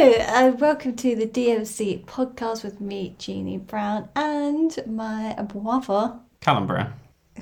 and 0.00 0.60
welcome 0.60 0.94
to 0.94 1.16
the 1.16 1.26
DMC 1.26 2.04
podcast 2.04 2.62
with 2.62 2.80
me, 2.80 3.16
Jeannie 3.18 3.58
Brown, 3.58 4.08
and 4.14 4.78
my 4.86 5.34
brother. 5.52 6.20
Callum 6.38 6.68
Brown. 6.68 6.92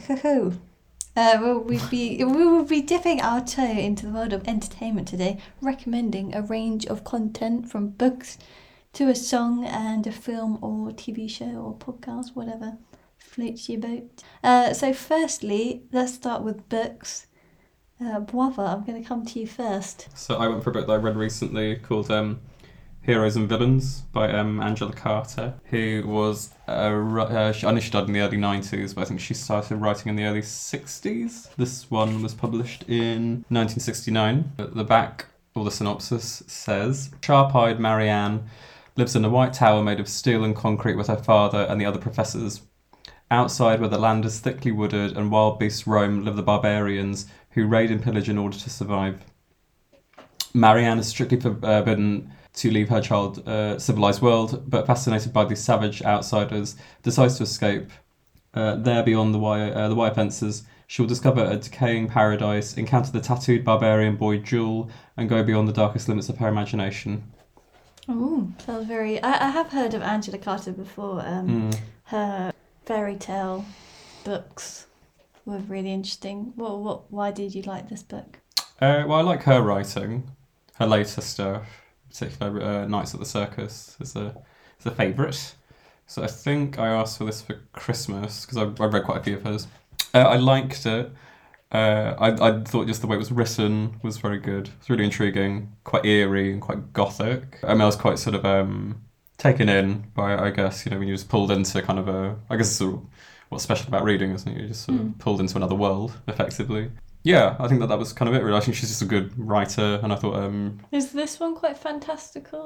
Hoo-hoo. 0.06 0.58
Uh, 1.14 1.36
well, 1.38 1.58
we'll 1.58 1.86
be, 1.90 2.24
we 2.24 2.46
will 2.46 2.64
be 2.64 2.80
dipping 2.80 3.20
our 3.20 3.44
toe 3.44 3.62
into 3.62 4.06
the 4.06 4.12
world 4.12 4.32
of 4.32 4.48
entertainment 4.48 5.06
today, 5.06 5.38
recommending 5.60 6.34
a 6.34 6.40
range 6.40 6.86
of 6.86 7.04
content 7.04 7.70
from 7.70 7.88
books 7.88 8.38
to 8.94 9.10
a 9.10 9.14
song 9.14 9.66
and 9.66 10.06
a 10.06 10.12
film 10.12 10.58
or 10.62 10.92
TV 10.92 11.28
show 11.28 11.44
or 11.44 11.74
podcast, 11.74 12.34
whatever 12.34 12.78
floats 13.18 13.68
your 13.68 13.80
boat. 13.80 14.22
Uh, 14.42 14.72
so, 14.72 14.94
firstly, 14.94 15.82
let's 15.92 16.14
start 16.14 16.40
with 16.40 16.66
books. 16.70 17.26
Uh, 17.98 18.20
brother, 18.20 18.62
I'm 18.62 18.84
going 18.84 19.02
to 19.02 19.08
come 19.08 19.24
to 19.24 19.40
you 19.40 19.46
first. 19.46 20.08
So 20.14 20.36
I 20.36 20.48
went 20.48 20.62
for 20.62 20.70
a 20.70 20.72
book 20.72 20.86
that 20.86 20.92
I 20.92 20.96
read 20.96 21.16
recently 21.16 21.76
called 21.76 22.10
um, 22.10 22.40
Heroes 23.06 23.36
and 23.36 23.48
Villains 23.48 24.00
by 24.12 24.32
um, 24.32 24.60
Angela 24.60 24.92
Carter, 24.92 25.54
who 25.66 26.02
was 26.04 26.50
a, 26.66 26.72
uh, 26.72 27.52
I 27.62 27.70
know 27.70 27.78
she 27.78 27.92
died 27.92 28.08
in 28.08 28.12
the 28.12 28.18
early 28.20 28.36
90s, 28.36 28.96
but 28.96 29.02
I 29.02 29.04
think 29.04 29.20
she 29.20 29.32
started 29.32 29.76
writing 29.76 30.08
in 30.10 30.16
the 30.16 30.24
early 30.24 30.40
60s. 30.40 31.54
This 31.54 31.88
one 31.88 32.20
was 32.20 32.34
published 32.34 32.82
in 32.88 33.44
1969. 33.48 34.50
At 34.58 34.74
the 34.74 34.82
back, 34.82 35.26
or 35.54 35.64
the 35.64 35.70
synopsis 35.70 36.42
says 36.48 37.12
Sharp-eyed 37.22 37.78
Marianne 37.78 38.50
lives 38.96 39.14
in 39.14 39.24
a 39.24 39.30
white 39.30 39.52
tower 39.52 39.84
made 39.84 40.00
of 40.00 40.08
steel 40.08 40.42
and 40.42 40.56
concrete 40.56 40.96
with 40.96 41.06
her 41.06 41.16
father 41.16 41.64
and 41.70 41.80
the 41.80 41.86
other 41.86 42.00
professors. 42.00 42.62
Outside, 43.30 43.78
where 43.78 43.88
the 43.88 43.98
land 43.98 44.24
is 44.24 44.40
thickly 44.40 44.72
wooded 44.72 45.16
and 45.16 45.30
wild 45.30 45.60
beasts 45.60 45.86
roam, 45.86 46.24
live 46.24 46.34
the 46.34 46.42
barbarians 46.42 47.26
who 47.50 47.68
raid 47.68 47.92
and 47.92 48.02
pillage 48.02 48.28
in 48.28 48.36
order 48.36 48.58
to 48.58 48.68
survive. 48.68 49.20
Marianne 50.52 50.98
is 50.98 51.06
strictly 51.06 51.38
forbidden 51.38 52.32
to 52.56 52.70
leave 52.70 52.88
her 52.88 53.00
child 53.00 53.46
uh, 53.48 53.78
civilized 53.78 54.20
world, 54.20 54.68
but 54.68 54.86
fascinated 54.86 55.32
by 55.32 55.44
these 55.44 55.62
savage 55.62 56.02
outsiders, 56.02 56.76
decides 57.02 57.36
to 57.36 57.44
escape. 57.44 57.90
Uh, 58.54 58.76
there, 58.76 59.02
beyond 59.02 59.34
the 59.34 59.38
wire, 59.38 59.72
uh, 59.74 59.88
the 59.88 59.94
wire 59.94 60.14
fences, 60.14 60.64
she 60.86 61.02
will 61.02 61.08
discover 61.08 61.44
a 61.44 61.56
decaying 61.56 62.08
paradise, 62.08 62.76
encounter 62.76 63.12
the 63.12 63.20
tattooed 63.20 63.64
barbarian 63.64 64.16
boy 64.16 64.38
Jewel, 64.38 64.88
and 65.16 65.28
go 65.28 65.42
beyond 65.42 65.68
the 65.68 65.72
darkest 65.72 66.08
limits 66.08 66.28
of 66.28 66.38
her 66.38 66.48
imagination. 66.48 67.24
Oh, 68.08 68.50
sounds 68.64 68.86
very. 68.86 69.22
I, 69.22 69.48
I 69.48 69.50
have 69.50 69.68
heard 69.68 69.92
of 69.94 70.02
Angela 70.02 70.38
Carter 70.38 70.72
before. 70.72 71.20
Um, 71.26 71.48
Mm. 71.70 71.78
Her 72.04 72.52
fairy 72.84 73.16
tale 73.16 73.64
books 74.22 74.86
were 75.44 75.58
really 75.58 75.92
interesting. 75.92 76.52
What, 76.54 76.78
what, 76.78 77.12
why 77.12 77.32
did 77.32 77.52
you 77.52 77.62
like 77.62 77.88
this 77.88 78.04
book? 78.04 78.38
Uh, 78.80 79.04
well, 79.08 79.18
I 79.18 79.22
like 79.22 79.42
her 79.42 79.60
writing. 79.60 80.30
Her 80.74 80.86
later 80.86 81.20
stuff, 81.20 81.66
particularly 82.18 82.64
uh, 82.64 82.86
Nights 82.86 83.14
at 83.14 83.20
the 83.20 83.26
Circus, 83.26 83.96
is 84.00 84.16
a 84.16 84.34
is 84.80 84.86
a 84.86 84.90
favourite. 84.90 85.54
So 86.06 86.22
I 86.22 86.28
think 86.28 86.78
I 86.78 86.88
asked 86.88 87.18
for 87.18 87.24
this 87.24 87.42
for 87.42 87.54
Christmas 87.72 88.44
because 88.46 88.58
I, 88.58 88.82
I 88.82 88.86
read 88.86 89.04
quite 89.04 89.18
a 89.20 89.22
few 89.24 89.36
of 89.36 89.42
hers. 89.42 89.66
Uh, 90.14 90.18
I 90.20 90.36
liked 90.36 90.86
it. 90.86 91.10
Uh, 91.72 92.14
I, 92.18 92.28
I 92.48 92.62
thought 92.62 92.86
just 92.86 93.00
the 93.00 93.08
way 93.08 93.16
it 93.16 93.18
was 93.18 93.32
written 93.32 93.98
was 94.02 94.18
very 94.18 94.38
good. 94.38 94.70
It's 94.78 94.88
really 94.88 95.04
intriguing, 95.04 95.72
quite 95.84 96.04
eerie 96.04 96.52
and 96.52 96.62
quite 96.62 96.92
gothic. 96.92 97.58
I 97.64 97.72
mean, 97.72 97.80
I 97.80 97.86
was 97.86 97.96
quite 97.96 98.18
sort 98.20 98.36
of 98.36 98.44
um, 98.44 99.02
taken 99.36 99.68
in 99.68 100.04
by, 100.14 100.38
I 100.38 100.50
guess, 100.50 100.86
you 100.86 100.90
know, 100.92 100.98
when 100.98 101.08
you're 101.08 101.16
just 101.16 101.28
pulled 101.28 101.50
into 101.50 101.82
kind 101.82 101.98
of 101.98 102.06
a, 102.08 102.36
I 102.48 102.56
guess 102.56 102.70
sort 102.70 102.94
of 102.94 103.00
what's 103.48 103.64
special 103.64 103.88
about 103.88 104.04
reading, 104.04 104.30
isn't 104.30 104.48
it? 104.50 104.56
You're 104.58 104.68
just 104.68 104.84
sort 104.84 104.98
Mm. 104.98 105.12
of 105.14 105.18
pulled 105.18 105.40
into 105.40 105.56
another 105.56 105.74
world, 105.74 106.12
effectively. 106.28 106.92
Yeah, 107.26 107.56
I 107.58 107.66
think 107.66 107.80
that 107.80 107.88
that 107.88 107.98
was 107.98 108.12
kind 108.12 108.28
of 108.28 108.36
it. 108.36 108.44
Really, 108.44 108.56
I 108.56 108.60
think 108.60 108.76
she's 108.76 108.88
just 108.88 109.02
a 109.02 109.04
good 109.04 109.36
writer, 109.36 109.98
and 110.00 110.12
I 110.12 110.16
thought, 110.16 110.36
um, 110.36 110.78
Is 110.92 111.10
this 111.10 111.40
one 111.40 111.56
quite 111.56 111.76
fantastical? 111.76 112.60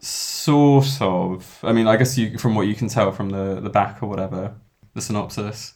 sort 0.00 1.00
of. 1.00 1.58
I 1.64 1.72
mean, 1.72 1.88
I 1.88 1.96
guess 1.96 2.16
you, 2.16 2.38
from 2.38 2.54
what 2.54 2.68
you 2.68 2.76
can 2.76 2.86
tell 2.86 3.10
from 3.10 3.30
the 3.30 3.60
the 3.60 3.68
back 3.68 4.00
or 4.00 4.08
whatever, 4.08 4.54
the 4.94 5.00
synopsis, 5.00 5.74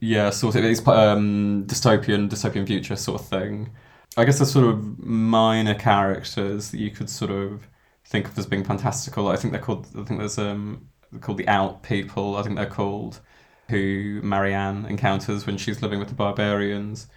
yeah, 0.00 0.30
sort 0.30 0.54
of. 0.56 0.64
It's 0.64 0.80
um, 0.88 1.64
dystopian, 1.66 2.30
dystopian 2.30 2.66
future 2.66 2.96
sort 2.96 3.20
of 3.20 3.28
thing. 3.28 3.72
I 4.16 4.24
guess 4.24 4.38
the 4.38 4.46
sort 4.46 4.64
of 4.66 4.98
minor 4.98 5.74
characters 5.74 6.70
that 6.70 6.78
you 6.78 6.90
could 6.90 7.10
sort 7.10 7.30
of 7.30 7.68
think 8.06 8.26
of 8.26 8.38
as 8.38 8.46
being 8.46 8.64
fantastical. 8.64 9.28
I 9.28 9.36
think 9.36 9.52
they're 9.52 9.60
called. 9.60 9.86
I 9.98 10.04
think 10.04 10.18
there's 10.18 10.38
um, 10.38 10.88
they're 11.12 11.20
called 11.20 11.36
the 11.36 11.48
Out 11.48 11.82
People. 11.82 12.36
I 12.36 12.42
think 12.42 12.56
they're 12.56 12.64
called 12.64 13.20
who 13.68 14.20
Marianne 14.22 14.86
encounters 14.86 15.46
when 15.46 15.56
she's 15.56 15.82
living 15.82 15.98
with 15.98 16.08
the 16.08 16.14
barbarians. 16.14 17.08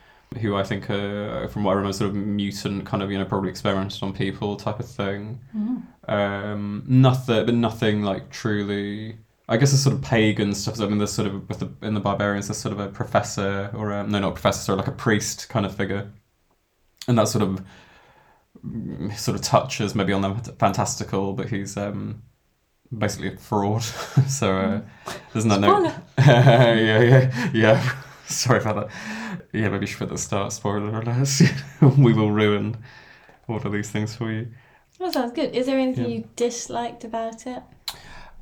Who 0.41 0.55
I 0.55 0.63
think 0.63 0.91
are, 0.91 1.47
from 1.47 1.63
what 1.63 1.71
I 1.71 1.75
remember, 1.75 1.93
sort 1.93 2.11
of 2.11 2.15
mutant, 2.15 2.85
kind 2.85 3.01
of 3.01 3.09
you 3.11 3.17
know 3.17 3.25
probably 3.25 3.49
experimented 3.49 4.03
on 4.03 4.13
people 4.13 4.57
type 4.57 4.79
of 4.79 4.87
thing. 4.87 5.39
Mm. 5.55 5.83
Um, 6.07 6.83
nothing, 6.87 7.45
but 7.47 7.55
nothing 7.55 8.03
like 8.03 8.29
truly. 8.29 9.17
I 9.47 9.57
guess 9.57 9.73
it's 9.73 9.81
sort 9.81 9.95
of 9.95 10.03
pagan 10.03 10.53
stuff. 10.53 10.79
I 10.79 10.85
mean, 10.85 10.99
there's 10.99 11.11
sort 11.11 11.27
of 11.27 11.49
with 11.49 11.59
the 11.59 11.71
in 11.81 11.95
the 11.95 11.99
barbarians, 11.99 12.47
there's 12.47 12.59
sort 12.59 12.73
of 12.73 12.79
a 12.79 12.89
professor 12.89 13.71
or 13.73 13.89
a, 13.91 14.03
no, 14.05 14.19
not 14.19 14.29
a 14.29 14.31
professor, 14.33 14.59
sorry, 14.59 14.77
like 14.77 14.87
a 14.87 14.91
priest 14.91 15.49
kind 15.49 15.65
of 15.65 15.75
figure, 15.75 16.11
and 17.07 17.17
that 17.17 17.27
sort 17.27 17.41
of 17.41 17.65
mm, 18.63 19.17
sort 19.17 19.35
of 19.35 19.41
touches 19.41 19.95
maybe 19.95 20.13
on 20.13 20.21
the 20.21 20.35
fantastical, 20.59 21.33
but 21.33 21.49
he's 21.49 21.75
um, 21.75 22.21
basically 22.97 23.33
a 23.33 23.37
fraud. 23.37 23.83
so 24.27 24.57
uh, 24.57 24.81
there's 25.33 25.45
no 25.45 25.57
no. 25.57 25.69
Spoiler. 25.69 26.03
yeah, 26.17 27.01
yeah, 27.01 27.49
yeah. 27.53 27.93
Sorry 28.25 28.61
about 28.61 28.75
that. 28.89 29.45
Yeah, 29.53 29.69
maybe 29.69 29.81
you 29.81 29.87
should 29.87 29.99
put 29.99 30.09
the 30.09 30.17
start 30.17 30.53
spoiler 30.53 30.99
alert. 30.99 31.29
we 31.97 32.13
will 32.13 32.31
ruin 32.31 32.77
all 33.47 33.57
of 33.57 33.71
these 33.71 33.89
things 33.89 34.15
for 34.15 34.31
you. 34.31 34.47
That 34.99 35.13
sounds 35.13 35.31
good. 35.31 35.55
Is 35.55 35.65
there 35.65 35.79
anything 35.79 36.03
Yeah. 36.05 36.09
you 36.17 36.29
disliked 36.35 37.03
about 37.03 37.47
it? 37.47 37.63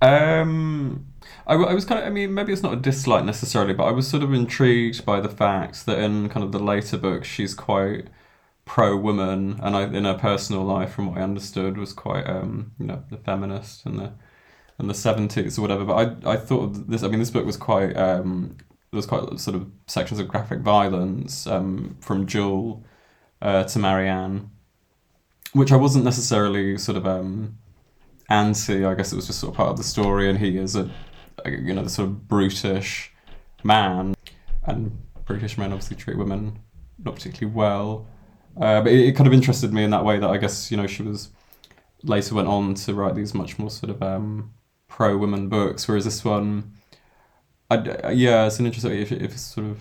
Um, 0.02 1.06
I, 1.46 1.54
I 1.56 1.74
was 1.74 1.86
kind 1.86 2.02
of, 2.02 2.08
I 2.08 2.10
mean, 2.10 2.34
maybe 2.34 2.52
it's 2.54 2.64
not 2.64 2.74
a 2.74 2.78
dislike 2.78 3.24
necessarily, 3.24 3.74
but 3.74 3.86
I 3.86 3.92
was 3.92 4.08
sort 4.08 4.24
of 4.24 4.34
intrigued 4.34 5.06
by 5.06 5.20
the 5.22 5.30
fact 5.30 5.86
that 5.86 6.00
in 6.00 6.30
kind 6.30 6.44
of 6.44 6.52
the 6.52 6.60
later 6.60 6.98
books, 6.98 7.28
she's 7.28 7.54
quite 7.54 8.08
pro 8.66 8.98
woman, 8.98 9.60
and 9.64 9.76
I, 9.76 9.84
in 9.84 10.04
her 10.06 10.14
personal 10.16 10.64
life, 10.64 10.92
from 10.94 11.08
what 11.08 11.18
I 11.20 11.22
understood, 11.22 11.78
was 11.78 11.94
quite, 11.94 12.28
um, 12.28 12.72
you 12.80 12.86
know, 12.86 13.04
the 13.10 13.18
feminist 13.18 13.86
in 13.86 13.98
the 13.98 14.12
in 14.80 14.88
the 14.88 14.94
seventies 14.94 15.58
or 15.58 15.62
whatever. 15.62 15.86
But 15.86 16.26
I, 16.26 16.34
I 16.34 16.38
thought 16.38 16.90
this, 16.90 17.04
I 17.04 17.08
mean, 17.08 17.20
this 17.20 17.32
book 17.32 17.46
was 17.46 17.58
quite, 17.58 17.96
um, 17.98 18.58
there 18.92 18.98
was 18.98 19.06
quite 19.06 19.40
sort 19.40 19.56
of 19.56 19.70
sections 19.88 20.20
of 20.20 20.28
graphic 20.28 20.60
violence, 20.60 21.48
um, 21.48 21.98
from 22.00 22.26
Jewel, 22.26 22.84
uh, 23.42 23.64
to 23.66 23.80
Marianne, 23.80 24.50
which 25.54 25.72
I 25.72 25.76
wasn't 25.76 26.06
necessarily 26.06 26.78
sort 26.78 26.98
of, 26.98 27.08
um 27.08 27.58
anti. 28.30 28.86
I 28.86 28.94
guess 28.96 29.12
it 29.12 29.16
was 29.16 29.28
just 29.28 29.40
sort 29.40 29.54
of 29.54 29.58
part 29.58 29.70
of 29.70 29.78
the 29.78 29.84
story, 29.84 30.30
and 30.30 30.40
he 30.40 30.58
is 30.58 30.76
a, 30.76 30.90
a 31.46 31.52
you 31.52 31.74
know, 31.74 31.84
the 31.84 31.90
sort 31.90 32.08
of 32.10 32.28
brutish 32.28 33.12
man, 33.64 34.16
and 34.64 34.98
British 35.26 35.58
men 35.58 35.72
obviously 35.72 35.98
treat 35.98 36.18
women 36.18 36.60
not 37.04 37.16
particularly 37.16 37.56
well. 37.56 38.08
Uh, 38.60 38.82
but 38.82 38.92
it, 38.92 39.10
it 39.10 39.16
kind 39.16 39.28
of 39.28 39.34
interested 39.34 39.72
me 39.72 39.84
in 39.84 39.92
that 39.92 40.04
way 40.04 40.18
that 40.18 40.30
I 40.30 40.38
guess 40.38 40.72
you 40.72 40.78
know 40.78 40.88
she 40.88 41.04
was 41.04 41.30
later 42.04 42.36
went 42.36 42.48
on 42.48 42.74
to 42.76 42.94
write 42.94 43.16
these 43.16 43.34
much 43.34 43.60
more 43.60 43.70
sort 43.70 43.90
of 43.90 44.02
um, 44.02 44.54
pro 44.88 45.18
women 45.18 45.50
books, 45.50 45.88
whereas 45.88 46.06
this 46.06 46.24
one, 46.24 46.74
I, 47.70 48.12
yeah, 48.12 48.48
it's 48.48 48.60
an 48.60 48.66
interesting 48.66 48.94
if, 48.94 49.12
if 49.12 49.34
it's 49.34 49.42
sort 49.42 49.68
of 49.68 49.80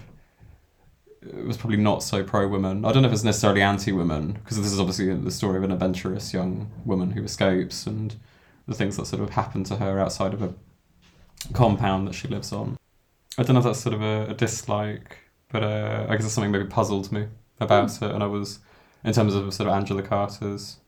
it 1.22 1.44
was 1.44 1.56
probably 1.56 1.76
not 1.76 2.02
so 2.02 2.22
pro 2.22 2.46
women. 2.48 2.84
I 2.84 2.92
don't 2.92 3.02
know 3.02 3.08
if 3.08 3.14
it's 3.14 3.24
necessarily 3.24 3.62
anti 3.62 3.92
women 3.92 4.32
because 4.32 4.56
this 4.56 4.72
is 4.72 4.78
obviously 4.80 5.12
the 5.14 5.30
story 5.30 5.56
of 5.56 5.64
an 5.64 5.72
adventurous 5.72 6.32
young 6.32 6.70
woman 6.84 7.10
who 7.10 7.24
escapes 7.24 7.86
and 7.86 8.14
the 8.66 8.74
things 8.74 8.96
that 8.96 9.06
sort 9.06 9.22
of 9.22 9.30
happen 9.30 9.64
to 9.64 9.76
her 9.76 9.98
outside 9.98 10.34
of 10.34 10.42
a 10.42 10.54
compound 11.52 12.06
that 12.08 12.14
she 12.14 12.28
lives 12.28 12.52
on. 12.52 12.76
I 13.38 13.42
don't 13.42 13.54
know 13.54 13.60
if 13.60 13.64
that's 13.64 13.80
sort 13.80 13.94
of 13.94 14.02
a, 14.02 14.30
a 14.30 14.34
dislike, 14.34 15.18
but 15.50 15.62
uh, 15.62 16.06
I 16.08 16.16
guess 16.16 16.24
it's 16.24 16.34
something 16.34 16.50
maybe 16.50 16.66
puzzled 16.66 17.12
me 17.12 17.26
about 17.60 18.02
it. 18.02 18.10
And 18.10 18.22
I 18.22 18.26
was, 18.26 18.60
in 19.04 19.12
terms 19.12 19.34
of 19.34 19.52
sort 19.52 19.68
of 19.68 19.74
Angela 19.74 20.02
Carter's 20.02 20.78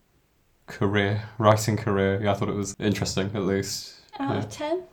career, 0.67 1.23
writing 1.37 1.77
career, 1.77 2.21
yeah, 2.21 2.31
I 2.31 2.33
thought 2.33 2.49
it 2.49 2.55
was 2.55 2.75
interesting 2.79 3.31
at 3.33 3.43
least. 3.43 3.95
Out 4.19 4.31
Yeah. 4.31 4.37
of 4.39 4.49
10? 4.49 4.83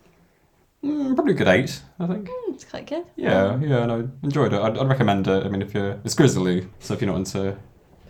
Mm, 0.84 1.14
probably 1.16 1.32
a 1.34 1.36
good 1.36 1.48
eight, 1.48 1.82
I 1.98 2.06
think. 2.06 2.28
Mm, 2.28 2.54
it's 2.54 2.64
quite 2.64 2.86
good. 2.86 3.04
Yeah, 3.16 3.58
yeah, 3.60 3.82
and 3.82 3.92
I 3.92 3.96
enjoyed 4.22 4.52
it. 4.52 4.60
I'd, 4.60 4.78
I'd 4.78 4.88
recommend 4.88 5.26
it. 5.26 5.44
I 5.44 5.48
mean, 5.48 5.62
if 5.62 5.74
you're, 5.74 5.98
it's 6.04 6.14
grizzly, 6.14 6.68
so 6.78 6.94
if 6.94 7.00
you're 7.00 7.10
not 7.10 7.16
into, 7.18 7.56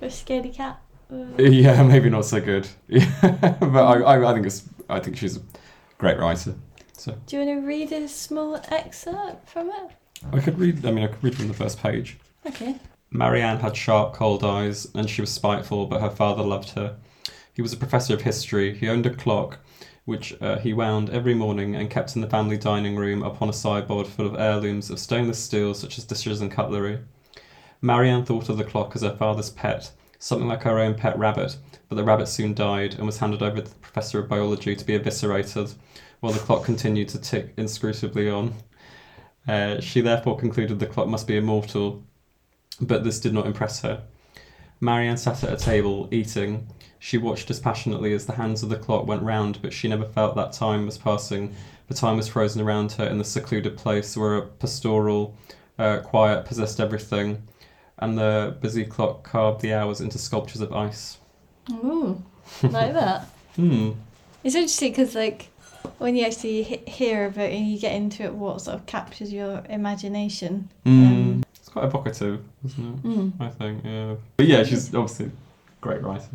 a 0.02 0.06
scaredy 0.06 0.52
cat. 0.54 0.78
Uh, 1.10 1.24
yeah, 1.42 1.82
maybe 1.82 2.10
not 2.10 2.24
so 2.26 2.40
good. 2.40 2.68
Yeah, 2.88 3.08
but 3.60 3.82
I, 3.84 4.00
I, 4.00 4.30
I 4.30 4.34
think 4.34 4.46
it's, 4.46 4.64
I 4.90 5.00
think 5.00 5.16
she's 5.16 5.36
a 5.38 5.40
great 5.96 6.18
writer. 6.18 6.54
So 6.92 7.16
Do 7.26 7.36
you 7.36 7.46
want 7.46 7.60
to 7.60 7.66
read 7.66 7.92
a 7.92 8.08
small 8.08 8.60
excerpt 8.70 9.48
from 9.48 9.70
it? 9.70 9.90
I 10.32 10.40
could 10.40 10.58
read. 10.58 10.84
I 10.84 10.90
mean, 10.90 11.04
I 11.04 11.06
could 11.08 11.22
read 11.22 11.36
from 11.36 11.48
the 11.48 11.54
first 11.54 11.80
page. 11.80 12.18
Okay. 12.44 12.76
Marianne 13.10 13.58
had 13.60 13.76
sharp, 13.76 14.12
cold 14.14 14.44
eyes, 14.44 14.88
and 14.94 15.08
she 15.08 15.20
was 15.22 15.30
spiteful, 15.32 15.86
but 15.86 16.00
her 16.00 16.10
father 16.10 16.42
loved 16.42 16.70
her. 16.70 16.96
He 17.56 17.62
was 17.62 17.72
a 17.72 17.78
professor 17.78 18.12
of 18.12 18.20
history. 18.20 18.76
He 18.76 18.86
owned 18.86 19.06
a 19.06 19.10
clock, 19.10 19.60
which 20.04 20.36
uh, 20.42 20.58
he 20.58 20.74
wound 20.74 21.08
every 21.08 21.32
morning 21.32 21.74
and 21.74 21.88
kept 21.88 22.14
in 22.14 22.20
the 22.20 22.28
family 22.28 22.58
dining 22.58 22.96
room 22.96 23.22
upon 23.22 23.48
a 23.48 23.54
sideboard 23.54 24.06
full 24.06 24.26
of 24.26 24.38
heirlooms 24.38 24.90
of 24.90 24.98
stainless 24.98 25.42
steel, 25.42 25.72
such 25.72 25.96
as 25.96 26.04
dishes 26.04 26.42
and 26.42 26.52
cutlery. 26.52 26.98
Marianne 27.80 28.26
thought 28.26 28.50
of 28.50 28.58
the 28.58 28.64
clock 28.64 28.94
as 28.94 29.00
her 29.00 29.16
father's 29.16 29.48
pet, 29.48 29.90
something 30.18 30.46
like 30.46 30.64
her 30.64 30.78
own 30.78 30.96
pet 30.96 31.18
rabbit, 31.18 31.56
but 31.88 31.96
the 31.96 32.04
rabbit 32.04 32.26
soon 32.26 32.52
died 32.52 32.92
and 32.94 33.06
was 33.06 33.18
handed 33.18 33.42
over 33.42 33.62
to 33.62 33.70
the 33.70 33.74
professor 33.76 34.18
of 34.18 34.28
biology 34.28 34.76
to 34.76 34.84
be 34.84 34.94
eviscerated, 34.94 35.72
while 36.20 36.34
the 36.34 36.38
clock 36.40 36.62
continued 36.62 37.08
to 37.08 37.18
tick 37.18 37.56
inscrutably 37.56 38.30
on. 38.30 38.52
Uh, 39.48 39.80
she 39.80 40.02
therefore 40.02 40.36
concluded 40.36 40.78
the 40.78 40.86
clock 40.86 41.08
must 41.08 41.26
be 41.26 41.38
immortal, 41.38 42.04
but 42.82 43.02
this 43.02 43.18
did 43.18 43.32
not 43.32 43.46
impress 43.46 43.80
her. 43.80 44.02
Marianne 44.78 45.16
sat 45.16 45.42
at 45.42 45.54
a 45.54 45.56
table, 45.56 46.06
eating. 46.10 46.68
She 47.06 47.18
watched 47.18 47.52
as 47.52 47.60
passionately 47.60 48.14
as 48.14 48.26
the 48.26 48.32
hands 48.32 48.64
of 48.64 48.68
the 48.68 48.76
clock 48.76 49.06
went 49.06 49.22
round, 49.22 49.62
but 49.62 49.72
she 49.72 49.86
never 49.86 50.06
felt 50.06 50.34
that 50.34 50.52
time 50.52 50.86
was 50.86 50.98
passing. 50.98 51.54
The 51.86 51.94
time 51.94 52.16
was 52.16 52.26
frozen 52.26 52.60
around 52.60 52.90
her 52.94 53.06
in 53.06 53.18
the 53.18 53.24
secluded 53.24 53.76
place 53.76 54.16
where 54.16 54.34
a 54.34 54.42
pastoral 54.42 55.32
uh, 55.78 55.98
quiet 55.98 56.46
possessed 56.46 56.80
everything, 56.80 57.44
and 57.98 58.18
the 58.18 58.56
busy 58.60 58.84
clock 58.84 59.22
carved 59.22 59.60
the 59.60 59.72
hours 59.72 60.00
into 60.00 60.18
sculptures 60.18 60.60
of 60.60 60.72
ice. 60.72 61.18
Ooh, 61.70 62.20
like 62.62 62.92
that. 62.94 63.28
Hmm. 63.54 63.92
It's 64.42 64.56
interesting 64.56 64.90
because, 64.90 65.14
like, 65.14 65.48
when 65.98 66.16
you 66.16 66.26
actually 66.26 66.64
he- 66.64 66.90
hear 66.90 67.24
of 67.24 67.38
it 67.38 67.52
and 67.52 67.68
you 67.68 67.78
get 67.78 67.94
into 67.94 68.24
it, 68.24 68.34
what 68.34 68.60
sort 68.62 68.74
of 68.74 68.84
captures 68.86 69.32
your 69.32 69.64
imagination. 69.70 70.68
Mm. 70.84 71.44
it's 71.54 71.68
quite 71.68 71.84
evocative, 71.84 72.42
isn't 72.64 72.84
it? 72.84 73.02
Mm. 73.04 73.32
I 73.40 73.48
think, 73.48 73.84
yeah. 73.84 74.16
But 74.36 74.46
yeah, 74.46 74.64
she's 74.64 74.92
obviously 74.92 75.26
a 75.26 75.30
great 75.80 76.02
writer. 76.02 76.28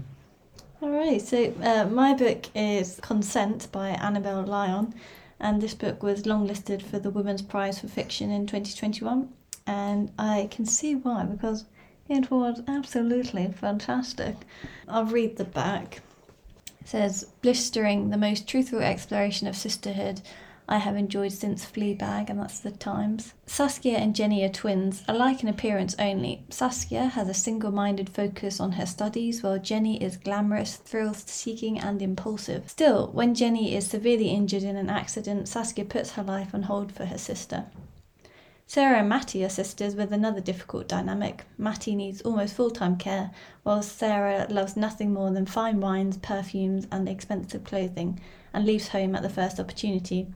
All 0.84 0.90
right, 0.90 1.22
so 1.22 1.54
uh, 1.62 1.86
my 1.86 2.16
book 2.16 2.48
is 2.56 3.00
Consent 3.04 3.72
by 3.72 3.90
Annabel 3.90 4.42
Lyon, 4.42 4.96
and 5.40 5.62
this 5.62 5.76
book 5.76 6.02
was 6.02 6.24
longlisted 6.24 6.82
for 6.82 6.98
the 6.98 7.12
Women's 7.12 7.44
Prize 7.44 7.78
for 7.78 7.88
Fiction 7.88 8.32
in 8.32 8.48
2021, 8.48 9.32
and 9.68 10.12
I 10.18 10.48
can 10.50 10.66
see 10.66 10.96
why 10.96 11.26
because 11.26 11.66
it 12.10 12.32
was 12.32 12.64
absolutely 12.68 13.52
fantastic. 13.52 14.38
I'll 14.88 15.06
read 15.06 15.38
the 15.38 15.44
back. 15.44 16.02
It 16.82 16.88
says, 16.88 17.28
blistering, 17.44 18.10
the 18.10 18.18
most 18.18 18.48
truthful 18.48 18.80
exploration 18.80 19.46
of 19.46 19.56
sisterhood 19.56 20.22
I 20.72 20.78
have 20.78 20.96
enjoyed 20.96 21.34
since 21.34 21.66
Fleabag, 21.66 22.30
and 22.30 22.40
that's 22.40 22.62
the 22.62 22.72
Times. 22.72 23.34
Saskia 23.46 23.98
and 23.98 24.16
Jenny 24.16 24.42
are 24.46 24.50
twins, 24.50 25.04
alike 25.06 25.44
in 25.44 25.50
appearance 25.50 25.98
only. 26.00 26.46
Saskia 26.50 27.08
has 27.08 27.28
a 27.28 27.34
single 27.34 27.72
minded 27.72 28.10
focus 28.10 28.62
on 28.62 28.72
her 28.72 28.86
studies, 28.86 29.44
while 29.44 29.60
Jenny 29.60 30.02
is 30.02 30.16
glamorous, 30.16 30.78
thrill 30.78 31.14
seeking, 31.14 31.78
and 31.78 32.02
impulsive. 32.02 32.70
Still, 32.70 33.08
when 33.08 33.36
Jenny 33.36 33.76
is 33.76 33.86
severely 33.86 34.30
injured 34.30 34.64
in 34.64 34.78
an 34.78 34.90
accident, 34.90 35.50
Saskia 35.50 35.84
puts 35.84 36.12
her 36.12 36.24
life 36.24 36.56
on 36.56 36.64
hold 36.64 36.94
for 36.94 37.04
her 37.04 37.18
sister. 37.18 37.66
Sarah 38.66 39.00
and 39.00 39.10
Matty 39.10 39.44
are 39.44 39.50
sisters 39.50 39.96
with 39.96 40.14
another 40.14 40.40
difficult 40.40 40.88
dynamic. 40.88 41.44
Matty 41.58 41.96
needs 41.96 42.22
almost 42.22 42.56
full 42.56 42.72
time 42.72 42.96
care, 42.96 43.32
while 43.64 43.82
Sarah 43.82 44.48
loves 44.50 44.78
nothing 44.78 45.12
more 45.12 45.32
than 45.32 45.46
fine 45.46 45.82
wines, 45.82 46.16
perfumes, 46.16 46.88
and 46.94 47.10
expensive 47.10 47.66
clothing, 47.66 48.22
and 48.54 48.66
leaves 48.66 48.88
home 48.88 49.16
at 49.18 49.22
the 49.22 49.28
first 49.28 49.60
opportunity. 49.60 50.28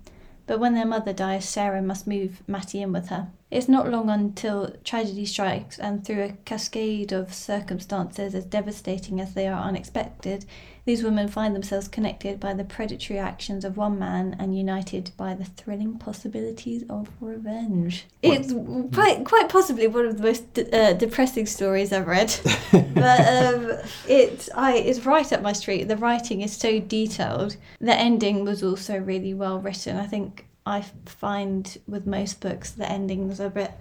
But 0.48 0.60
when 0.60 0.76
their 0.76 0.86
mother 0.86 1.14
dies, 1.14 1.46
Sarah 1.46 1.82
must 1.82 2.06
move 2.06 2.44
Matty 2.48 2.82
in 2.82 2.94
with 2.94 3.08
her. 3.08 3.30
It's 3.50 3.68
not 3.68 3.90
long 3.90 4.10
until 4.10 4.74
tragedy 4.84 5.26
strikes, 5.26 5.80
and 5.80 6.06
through 6.06 6.24
a 6.24 6.38
cascade 6.46 7.12
of 7.12 7.34
circumstances 7.34 8.36
as 8.36 8.46
devastating 8.46 9.20
as 9.20 9.34
they 9.34 9.48
are 9.48 9.64
unexpected, 9.64 10.46
these 10.86 11.04
women 11.04 11.28
find 11.28 11.56
themselves 11.56 11.88
connected 11.88 12.40
by 12.40 12.54
the 12.54 12.64
predatory 12.64 13.18
actions 13.20 13.66
of 13.66 13.76
one 13.76 13.98
man 13.98 14.36
and 14.40 14.58
united 14.58 15.12
by 15.18 15.34
the 15.34 15.44
thrilling 15.46 15.98
possibilities 15.98 16.84
of 16.90 17.10
revenge. 17.20 18.06
It's 18.22 18.54
quite, 18.94 19.26
quite 19.26 19.50
possibly 19.50 19.88
one 19.88 20.06
of 20.06 20.18
the 20.18 20.24
most 20.24 20.54
de- 20.54 20.78
uh, 20.78 20.94
depressing 20.94 21.48
stories 21.48 21.92
I've 21.92 22.06
read, 22.08 22.34
but 22.72 23.20
um, 23.28 23.72
it 24.08 24.48
I 24.56 24.78
it's 24.78 25.06
right 25.06 25.32
up 25.34 25.42
my 25.42 25.54
street. 25.54 25.88
The 25.88 25.98
writing 25.98 26.42
is 26.42 26.56
so 26.56 26.80
detailed. 26.80 27.58
The 27.82 27.96
ending 27.96 28.46
was 28.46 28.64
also 28.64 28.98
really 28.98 29.34
well 29.34 29.60
written. 29.60 29.98
I 29.98 30.06
think 30.06 30.46
I 30.68 30.86
find 31.06 31.78
with 31.88 32.06
most 32.06 32.42
books 32.42 32.72
the 32.72 32.90
endings 32.90 33.42
are 33.42 33.48
a 33.48 33.50
bit 33.50 33.72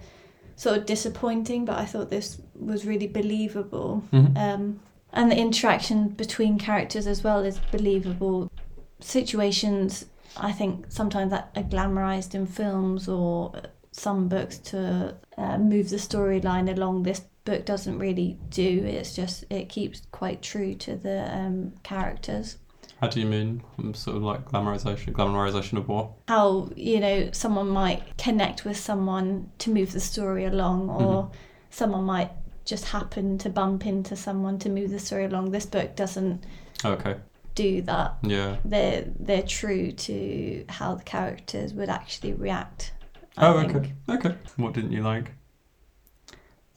sort 0.55 0.77
of 0.77 0.85
disappointing, 0.85 1.65
but 1.65 1.77
I 1.77 1.85
thought 1.85 2.09
this 2.09 2.39
was 2.55 2.85
really 2.85 3.07
believable. 3.07 4.03
Mhm. 4.11 4.37
Um, 4.37 4.79
and 5.15 5.31
the 5.31 5.37
interaction 5.37 6.09
between 6.09 6.59
characters 6.59 7.07
as 7.07 7.23
well 7.23 7.39
is 7.43 7.59
believable. 7.71 8.51
Situations, 8.99 10.05
I 10.37 10.51
think, 10.51 10.85
sometimes 10.89 11.31
that 11.31 11.51
are 11.55 11.63
glamorized 11.63 12.35
in 12.35 12.45
films 12.45 13.07
or 13.07 13.53
some 13.91 14.27
books 14.27 14.57
to 14.57 15.15
uh, 15.37 15.57
move 15.57 15.89
the 15.89 15.95
storyline 15.95 16.71
along. 16.75 17.03
This 17.03 17.21
book 17.45 17.65
doesn't 17.65 17.97
really 17.97 18.37
do. 18.49 18.83
It's 18.85 19.15
just 19.15 19.45
it 19.49 19.69
keeps 19.69 20.01
quite 20.11 20.41
true 20.41 20.75
to 20.75 20.95
the 20.95 21.33
um, 21.33 21.73
characters. 21.83 22.57
How 22.99 23.07
do 23.07 23.19
you 23.19 23.25
mean? 23.25 23.61
Sort 23.93 24.17
of 24.17 24.23
like 24.23 24.45
glamorization? 24.45 25.13
Glamorization 25.13 25.77
of 25.77 25.87
what? 25.87 26.11
How 26.27 26.69
you 26.75 26.99
know 26.99 27.29
someone 27.31 27.69
might 27.69 28.17
connect 28.17 28.65
with 28.65 28.77
someone 28.77 29.51
to 29.59 29.69
move 29.69 29.91
the 29.91 29.99
story 29.99 30.45
along, 30.45 30.89
or 30.89 31.31
someone 31.69 32.03
might 32.03 32.31
just 32.65 32.85
happen 32.85 33.37
to 33.39 33.49
bump 33.49 33.85
into 33.85 34.15
someone 34.15 34.57
to 34.59 34.69
move 34.69 34.89
the 34.91 34.99
story 34.99 35.25
along. 35.25 35.51
This 35.51 35.65
book 35.65 35.95
doesn't 35.95 36.43
Okay. 36.83 37.15
do 37.53 37.81
that. 37.83 38.15
Yeah. 38.23 38.57
They're 38.65 39.05
they're 39.19 39.43
true 39.43 39.91
to 39.91 40.65
how 40.69 40.95
the 40.95 41.03
characters 41.03 41.73
would 41.73 41.89
actually 41.89 42.33
react. 42.33 42.91
I 43.37 43.47
Oh, 43.47 43.59
think. 43.59 43.75
okay. 43.75 43.93
Okay. 44.09 44.35
What 44.57 44.73
didn't 44.73 44.91
you 44.91 45.03
like? 45.03 45.31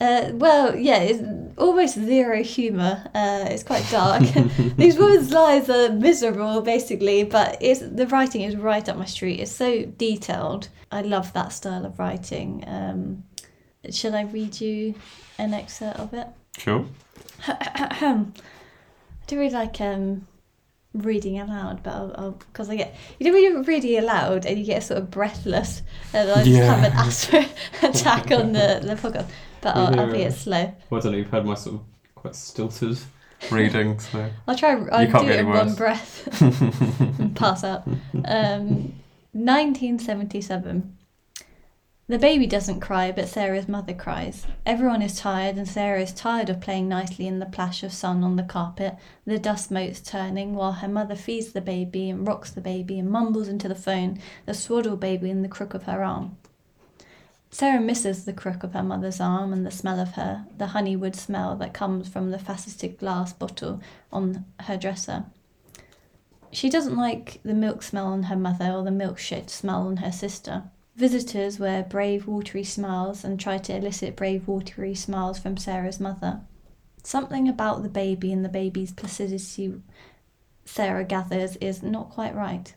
Uh, 0.01 0.29
well, 0.35 0.77
yeah, 0.77 0.99
it's 0.99 1.21
almost 1.57 1.95
zero 1.95 2.41
humour. 2.41 3.03
Uh, 3.13 3.45
it's 3.49 3.63
quite 3.63 3.85
dark. 3.91 4.21
These 4.77 4.97
women's 4.97 5.31
lives 5.33 5.69
are 5.69 5.89
miserable, 5.91 6.61
basically, 6.61 7.23
but 7.25 7.57
it's 7.59 7.81
the 7.81 8.07
writing 8.07 8.43
is 8.43 8.55
right 8.55 8.87
up 8.87 8.95
my 8.95 9.03
street. 9.03 9.41
It's 9.41 9.51
so 9.51 9.83
detailed. 9.83 10.69
I 10.89 11.01
love 11.01 11.33
that 11.33 11.51
style 11.51 11.85
of 11.85 11.99
writing. 11.99 12.63
Um, 12.65 13.23
shall 13.91 14.15
I 14.15 14.23
read 14.23 14.59
you 14.61 14.95
an 15.37 15.53
excerpt 15.53 15.99
of 15.99 16.13
it? 16.13 16.27
Sure. 16.57 16.85
I 17.47 18.25
do 19.27 19.37
really 19.39 19.53
like 19.53 19.79
um, 19.81 20.27
reading 20.93 21.39
aloud, 21.39 21.83
but 21.83 21.91
I'll 21.93 22.31
because 22.31 22.69
I 22.69 22.75
get 22.75 22.95
you 23.19 23.27
know 23.27 23.33
when 23.33 23.43
you're 23.43 23.63
reading 23.63 23.97
aloud 23.99 24.45
and 24.45 24.57
you 24.59 24.65
get 24.65 24.83
sort 24.83 24.99
of 24.99 25.09
breathless, 25.11 25.81
and 26.13 26.29
I 26.29 26.35
just 26.35 26.47
Yeah. 26.47 26.75
have 26.75 26.83
an 26.91 26.97
asthma 26.97 27.47
attack 27.89 28.31
on 28.31 28.53
the 28.53 28.81
the 28.83 28.95
podcast. 28.95 29.27
But 29.61 29.75
I'll, 29.75 29.99
I'll 29.99 30.11
be 30.11 30.21
it 30.21 30.33
slow. 30.33 30.73
Well, 30.89 30.99
I 30.99 31.03
don't 31.03 31.11
know. 31.11 31.17
You've 31.17 31.29
had 31.31 31.45
my 31.45 31.55
sort 31.55 31.75
of 31.75 31.81
quite 32.15 32.35
stilted 32.35 32.97
reading, 33.51 33.99
so. 33.99 34.29
I'll 34.47 34.55
try. 34.57 34.71
I'll 34.71 35.05
can't 35.07 35.25
do 35.25 35.31
it 35.31 35.39
in 35.39 35.39
any 35.39 35.43
one 35.47 35.75
breath 35.75 36.41
and 37.19 37.35
pass 37.35 37.63
out. 37.63 37.85
Um, 38.25 38.93
1977. 39.33 40.97
The 42.09 42.17
baby 42.17 42.47
doesn't 42.47 42.79
cry, 42.79 43.11
but 43.11 43.27
Sarah's 43.27 43.67
mother 43.67 43.93
cries. 43.93 44.47
Everyone 44.65 45.03
is 45.03 45.19
tired, 45.19 45.57
and 45.57 45.67
Sarah 45.67 46.01
is 46.01 46.11
tired 46.11 46.49
of 46.49 46.59
playing 46.59 46.89
nicely 46.89 47.27
in 47.27 47.37
the 47.37 47.45
plash 47.45 47.83
of 47.83 47.93
sun 47.93 48.23
on 48.23 48.35
the 48.35 48.41
carpet, 48.41 48.95
the 49.25 49.37
dust 49.37 49.69
motes 49.69 50.01
turning, 50.01 50.55
while 50.55 50.71
her 50.71 50.87
mother 50.87 51.15
feeds 51.15 51.51
the 51.51 51.61
baby 51.61 52.09
and 52.09 52.27
rocks 52.27 52.49
the 52.49 52.61
baby 52.61 52.97
and 52.97 53.11
mumbles 53.11 53.47
into 53.47 53.67
the 53.67 53.75
phone, 53.75 54.17
the 54.47 54.55
swaddle 54.55 54.97
baby 54.97 55.29
in 55.29 55.43
the 55.43 55.47
crook 55.47 55.75
of 55.75 55.83
her 55.83 56.03
arm. 56.03 56.35
Sarah 57.51 57.79
misses 57.79 58.25
the 58.25 58.33
crook 58.33 58.63
of 58.63 58.73
her 58.73 58.81
mother's 58.81 59.21
arm 59.21 59.53
and 59.53 59.63
the 59.63 59.69
smell 59.69 59.99
of 59.99 60.13
her, 60.13 60.47
the 60.57 60.67
honeywood 60.67 61.15
smell 61.15 61.55
that 61.57 61.75
comes 61.75 62.07
from 62.07 62.31
the 62.31 62.39
faceted 62.39 62.97
glass 62.97 63.33
bottle 63.33 63.81
on 64.11 64.45
her 64.61 64.77
dresser. 64.77 65.25
She 66.51 66.71
doesn't 66.71 66.97
like 66.97 67.39
the 67.43 67.53
milk 67.53 67.83
smell 67.83 68.07
on 68.07 68.23
her 68.23 68.35
mother 68.35 68.71
or 68.71 68.83
the 68.83 68.89
milk 68.89 69.19
shit 69.19 69.51
smell 69.51 69.85
on 69.85 69.97
her 69.97 70.11
sister. 70.11 70.63
Visitors 70.95 71.59
wear 71.59 71.83
brave, 71.83 72.27
watery 72.27 72.63
smiles 72.63 73.23
and 73.23 73.39
try 73.39 73.57
to 73.57 73.75
elicit 73.75 74.15
brave, 74.15 74.47
watery 74.47 74.93
smiles 74.95 75.39
from 75.39 75.55
Sarah's 75.55 75.99
mother. 75.99 76.41
Something 77.03 77.47
about 77.47 77.83
the 77.83 77.89
baby 77.89 78.33
and 78.33 78.43
the 78.43 78.49
baby's 78.49 78.91
placidity, 78.91 79.81
Sarah 80.65 81.05
gathers, 81.05 81.55
is 81.57 81.81
not 81.81 82.09
quite 82.09 82.35
right. 82.35 82.73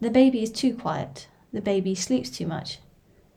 The 0.00 0.10
baby 0.10 0.42
is 0.42 0.50
too 0.50 0.74
quiet. 0.76 1.28
The 1.52 1.62
baby 1.62 1.94
sleeps 1.94 2.28
too 2.28 2.46
much. 2.46 2.80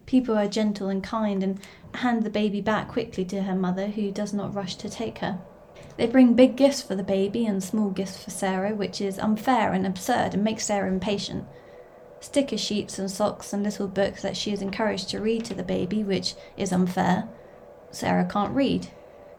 People 0.05 0.37
are 0.37 0.47
gentle 0.47 0.89
and 0.89 1.03
kind 1.03 1.43
and 1.43 1.59
hand 1.93 2.23
the 2.23 2.29
baby 2.29 2.59
back 2.61 2.89
quickly 2.89 3.23
to 3.25 3.43
her 3.43 3.55
mother, 3.55 3.87
who 3.87 4.11
does 4.11 4.33
not 4.33 4.53
rush 4.53 4.75
to 4.75 4.89
take 4.89 5.19
her. 5.19 5.39
They 5.95 6.07
bring 6.07 6.33
big 6.33 6.55
gifts 6.55 6.81
for 6.81 6.95
the 6.95 7.03
baby 7.03 7.45
and 7.45 7.63
small 7.63 7.89
gifts 7.89 8.23
for 8.23 8.31
Sarah, 8.31 8.73
which 8.73 8.99
is 8.99 9.19
unfair 9.19 9.71
and 9.71 9.85
absurd 9.85 10.33
and 10.33 10.43
makes 10.43 10.65
Sarah 10.65 10.91
impatient. 10.91 11.45
Sticker 12.21 12.57
sheets 12.57 12.99
and 12.99 13.09
socks 13.09 13.53
and 13.53 13.63
little 13.63 13.87
books 13.87 14.21
that 14.21 14.35
she 14.35 14.51
is 14.51 14.61
encouraged 14.61 15.09
to 15.09 15.19
read 15.21 15.45
to 15.45 15.53
the 15.53 15.63
baby, 15.63 16.03
which 16.03 16.35
is 16.57 16.71
unfair. 16.73 17.27
Sarah 17.91 18.25
can't 18.29 18.53
read. 18.53 18.87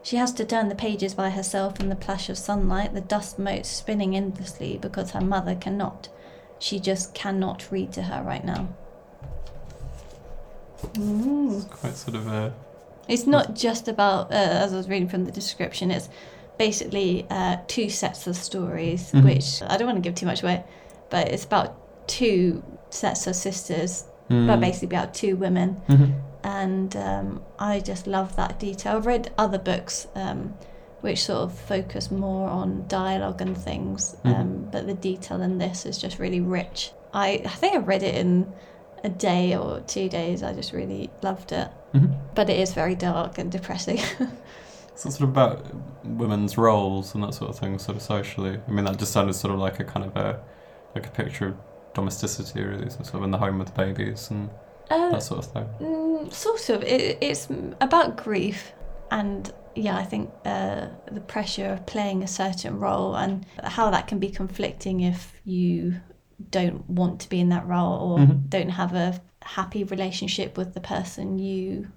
She 0.03 0.17
has 0.17 0.33
to 0.33 0.47
turn 0.47 0.69
the 0.71 0.75
pages 0.75 1.13
by 1.15 1.29
herself 1.31 1.79
in 1.79 1.91
the 1.91 1.95
plash 1.97 2.31
of 2.31 2.39
sunlight, 2.39 2.95
the 2.95 3.03
dust 3.03 3.39
motes 3.39 3.69
spinning 3.69 4.17
endlessly 4.17 4.79
because 4.81 5.11
her 5.11 5.21
mother 5.21 5.55
cannot. 5.55 6.09
She 6.59 6.79
just 6.81 7.13
cannot 7.15 7.71
read 7.71 7.93
to 7.93 8.03
her 8.05 8.23
right 8.23 8.45
now. 8.45 8.69
Ooh. 10.99 11.65
Quite 11.71 11.97
sort 11.97 12.17
of 12.17 12.29
uh, 12.29 12.51
It's 13.09 13.27
not 13.27 13.55
just 13.55 13.89
about, 13.89 14.31
uh, 14.31 14.35
as 14.35 14.73
I 14.73 14.77
was 14.77 14.89
reading 14.89 15.09
from 15.09 15.25
the 15.27 15.31
description, 15.33 15.91
it's 15.91 16.09
basically 16.59 17.27
uh, 17.31 17.59
two 17.67 17.91
sets 17.91 18.27
of 18.27 18.37
stories, 18.37 19.13
Mhm. 19.13 19.25
which 19.25 19.63
I 19.63 19.77
don't 19.77 19.87
want 19.87 19.97
to 19.97 20.03
give 20.03 20.15
too 20.15 20.27
much 20.27 20.43
away, 20.43 20.65
but 21.11 21.29
it's 21.29 21.45
about 21.45 21.80
two 22.19 22.63
sets 22.91 23.27
of 23.27 23.37
sisters, 23.37 24.05
Mm. 24.29 24.47
but 24.47 24.61
basically 24.61 24.87
about 24.97 25.13
two 25.15 25.35
women. 25.37 25.81
Mhm. 25.89 26.13
And 26.45 26.97
um, 26.97 27.43
I 27.59 27.81
just 27.81 28.07
love 28.07 28.37
that 28.37 28.59
detail. 28.59 28.97
I've 28.97 29.07
read 29.07 29.31
other 29.37 29.59
books 29.59 30.07
um, 30.15 30.55
which 31.01 31.25
sort 31.25 31.41
of 31.43 31.53
focus 31.59 32.11
more 32.11 32.49
on 32.49 32.85
dialogue 32.89 33.41
and 33.43 33.57
things, 33.57 34.17
um, 34.25 34.69
but 34.73 34.87
the 34.87 34.95
detail 34.95 35.41
in 35.43 35.59
this 35.59 35.85
is 35.87 35.99
just 35.99 36.19
really 36.19 36.41
rich. 36.41 36.93
I, 37.13 37.43
I 37.45 37.49
think 37.61 37.75
I 37.75 37.79
read 37.79 38.03
it 38.03 38.15
in 38.15 38.47
a 39.03 39.09
day 39.09 39.57
or 39.57 39.81
two 39.81 40.09
days. 40.09 40.43
I 40.43 40.53
just 40.53 40.73
really 40.73 41.11
loved 41.23 41.51
it. 41.53 41.69
Mhm. 41.95 42.15
But 42.35 42.49
it 42.51 42.59
is 42.61 42.73
very 42.73 42.95
dark 42.95 43.39
and 43.39 43.51
depressing. 43.51 43.99
So 44.97 45.09
it's 45.09 45.17
sort 45.17 45.31
of 45.31 45.31
about 45.31 45.65
women's 46.05 46.59
roles 46.59 47.15
and 47.15 47.25
that 47.25 47.33
sort 47.33 47.49
of 47.49 47.59
thing, 47.59 47.79
sort 47.79 47.97
of 47.97 48.03
socially. 48.03 48.59
I 48.69 48.71
mean, 48.71 48.85
that 48.85 48.99
just 48.99 49.13
sounded 49.13 49.33
sort 49.33 49.55
of 49.55 49.59
like 49.59 49.81
a 49.81 49.85
kind 49.85 50.05
of 50.05 50.15
a 50.15 50.41
like 50.95 51.07
a 51.07 51.11
picture 51.11 51.47
of 51.49 51.55
domesticity, 51.95 52.63
really, 52.63 52.91
so 52.91 53.03
sort 53.03 53.15
of 53.17 53.23
in 53.25 53.31
the 53.31 53.39
home 53.39 53.59
with 53.59 53.75
babies 53.75 54.31
and 54.31 54.51
uh, 54.91 55.11
that 55.11 55.23
sort 55.23 55.45
of 55.45 55.53
thing. 55.53 55.67
Mm, 55.81 56.33
sort 56.33 56.69
of. 56.71 56.83
It, 56.83 57.19
it's 57.21 57.49
about 57.81 58.17
grief, 58.17 58.73
and 59.11 59.53
yeah, 59.75 59.97
I 59.97 60.05
think 60.05 60.31
uh, 60.45 60.87
the 61.11 61.21
pressure 61.21 61.67
of 61.67 61.87
playing 61.87 62.23
a 62.23 62.27
certain 62.29 62.79
role 62.79 63.15
and 63.17 63.47
how 63.63 63.91
that 63.91 64.07
can 64.09 64.19
be 64.19 64.29
conflicting 64.31 65.01
if 65.01 65.41
you 65.45 65.97
don't 66.51 66.89
want 66.89 67.21
to 67.21 67.29
be 67.29 67.39
in 67.41 67.51
that 67.51 67.67
role 67.67 68.13
or 68.13 68.19
Mhm. 68.19 68.49
don't 68.49 68.71
have 68.71 68.95
a 68.95 69.21
happy 69.43 69.85
relationship 69.85 70.57
with 70.57 70.75
the 70.75 70.81
person 70.81 71.39
you 71.39 71.89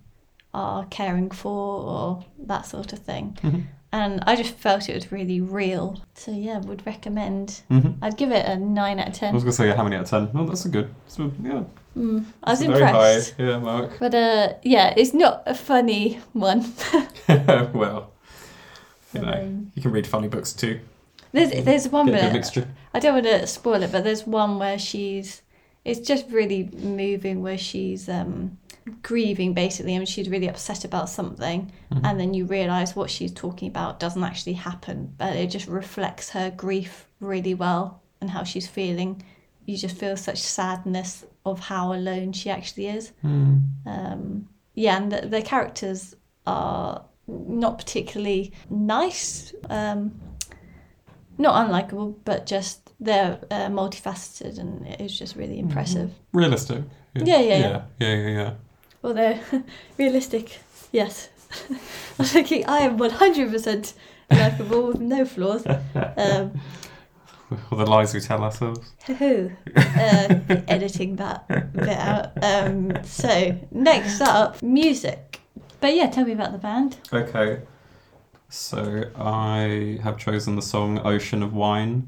are 0.53 0.85
caring 0.85 1.31
for 1.31 1.49
or 1.83 2.25
that 2.45 2.65
sort 2.65 2.93
of 2.93 2.99
thing. 2.99 3.37
Mhm. 3.41 3.63
And 3.93 4.23
I 4.25 4.35
just 4.35 4.55
felt 4.55 4.89
it 4.89 4.95
was 4.95 5.11
really 5.11 5.39
real. 5.39 6.01
So 6.15 6.31
yeah, 6.31 6.57
would 6.57 6.83
recommend. 6.85 7.61
Mhm. 7.69 7.93
I'd 8.01 8.17
give 8.17 8.31
it 8.31 8.43
a 8.45 8.55
nine 8.57 8.99
out 8.99 9.09
of 9.09 9.13
ten. 9.13 9.29
I 9.29 9.33
was 9.35 9.43
gonna 9.43 9.53
say 9.53 9.69
how 9.69 9.83
many 9.83 9.95
out 9.95 10.03
of 10.05 10.09
ten. 10.09 10.29
Oh, 10.33 10.45
that's 10.47 10.65
a 10.65 10.69
good. 10.69 10.89
So, 11.07 11.31
yeah, 11.43 11.63
Mm, 11.95 12.25
I 12.43 12.49
was 12.51 12.61
a 12.63 12.65
very 12.69 12.81
impressed. 12.81 13.35
high. 13.37 13.43
Yeah, 13.43 13.59
mark. 13.59 13.91
But 13.99 14.15
uh, 14.15 14.53
yeah, 14.63 14.95
it's 14.97 15.13
not 15.13 15.43
a 15.45 15.53
funny 15.53 16.19
one. 16.33 16.65
well, 17.73 18.11
you 19.13 19.21
know, 19.21 19.31
Um, 19.31 19.71
you 19.75 19.81
can 19.83 19.91
read 19.91 20.07
funny 20.07 20.27
books 20.27 20.53
too. 20.53 20.79
there's 21.31 21.51
there's 21.63 21.87
one 21.89 22.07
Get 22.07 22.19
a 22.19 22.23
bit. 22.25 22.33
mixture. 22.33 22.67
I 22.95 22.99
don't 22.99 23.13
want 23.13 23.25
to 23.27 23.45
spoil 23.47 23.83
it, 23.83 23.91
but 23.91 24.03
there's 24.03 24.25
one 24.25 24.57
where 24.59 24.79
she's. 24.79 25.43
It's 25.85 25.99
just 25.99 26.25
really 26.31 26.69
moving 26.81 27.43
where 27.43 27.57
she's 27.59 28.09
um, 28.09 28.57
grieving 29.01 29.53
basically, 29.53 29.95
and 29.95 30.07
she's 30.07 30.29
really 30.29 30.47
upset 30.49 30.83
about 30.85 31.09
something, 31.09 31.71
Mhm. 31.91 32.01
and 32.03 32.19
then 32.19 32.33
you 32.33 32.45
realise 32.45 32.95
what 32.95 33.09
she's 33.09 33.31
talking 33.31 33.67
about 33.67 33.99
doesn't 33.99 34.23
actually 34.23 34.53
happen, 34.53 35.13
but 35.17 35.35
it 35.35 35.47
just 35.47 35.67
reflects 35.67 36.29
her 36.31 36.51
grief 36.51 37.07
really 37.19 37.53
well 37.53 38.01
and 38.21 38.29
how 38.31 38.43
she's 38.43 38.67
feeling. 38.67 39.23
You 39.65 39.77
just 39.77 39.95
feel 39.95 40.17
such 40.17 40.39
sadness 40.39 41.25
of 41.45 41.59
how 41.59 41.93
alone 41.93 42.33
she 42.33 42.49
actually 42.49 42.87
is. 42.87 43.11
Mm. 43.23 43.63
Um, 43.85 44.49
yeah, 44.75 44.97
and 44.97 45.11
the, 45.11 45.27
the 45.27 45.41
characters 45.41 46.15
are 46.45 47.03
not 47.27 47.77
particularly 47.77 48.51
nice, 48.69 49.53
um, 49.69 50.19
not 51.37 51.55
unlikable, 51.67 52.15
but 52.25 52.45
just 52.45 52.91
they're 52.99 53.39
uh, 53.51 53.67
multifaceted 53.67 54.57
and 54.59 54.85
it's 54.87 55.17
just 55.17 55.35
really 55.35 55.59
impressive. 55.59 56.11
Realistic. 56.33 56.83
Yeah, 57.15 57.23
yeah, 57.23 57.39
yeah. 57.39 57.57
yeah, 57.59 57.83
yeah, 57.99 58.15
yeah. 58.15 58.27
yeah. 58.29 58.53
Although, 59.03 59.39
realistic, 59.97 60.59
yes. 60.91 61.29
I 61.69 61.75
was 62.17 62.31
thinking 62.31 62.65
I 62.65 62.79
am 62.79 62.97
100% 62.97 63.93
likable 64.31 64.87
with 64.87 64.99
no 64.99 65.25
flaws. 65.25 65.65
Um, 65.67 66.59
All 67.71 67.77
the 67.77 67.85
lies 67.85 68.13
we 68.13 68.19
tell 68.19 68.43
ourselves. 68.43 68.93
Hoo-hoo. 69.05 69.51
uh, 69.75 70.39
editing 70.67 71.17
that 71.17 71.47
bit 71.47 71.89
out. 71.89 72.31
Um, 72.43 73.03
so, 73.03 73.59
next 73.71 74.21
up, 74.21 74.63
music. 74.63 75.39
But 75.79 75.95
yeah, 75.95 76.09
tell 76.09 76.25
me 76.25 76.31
about 76.31 76.51
the 76.51 76.57
band. 76.57 76.97
Okay. 77.11 77.61
So 78.49 79.03
I 79.15 79.99
have 80.03 80.17
chosen 80.17 80.55
the 80.55 80.61
song 80.61 80.99
Ocean 81.03 81.43
of 81.43 81.53
Wine 81.53 82.07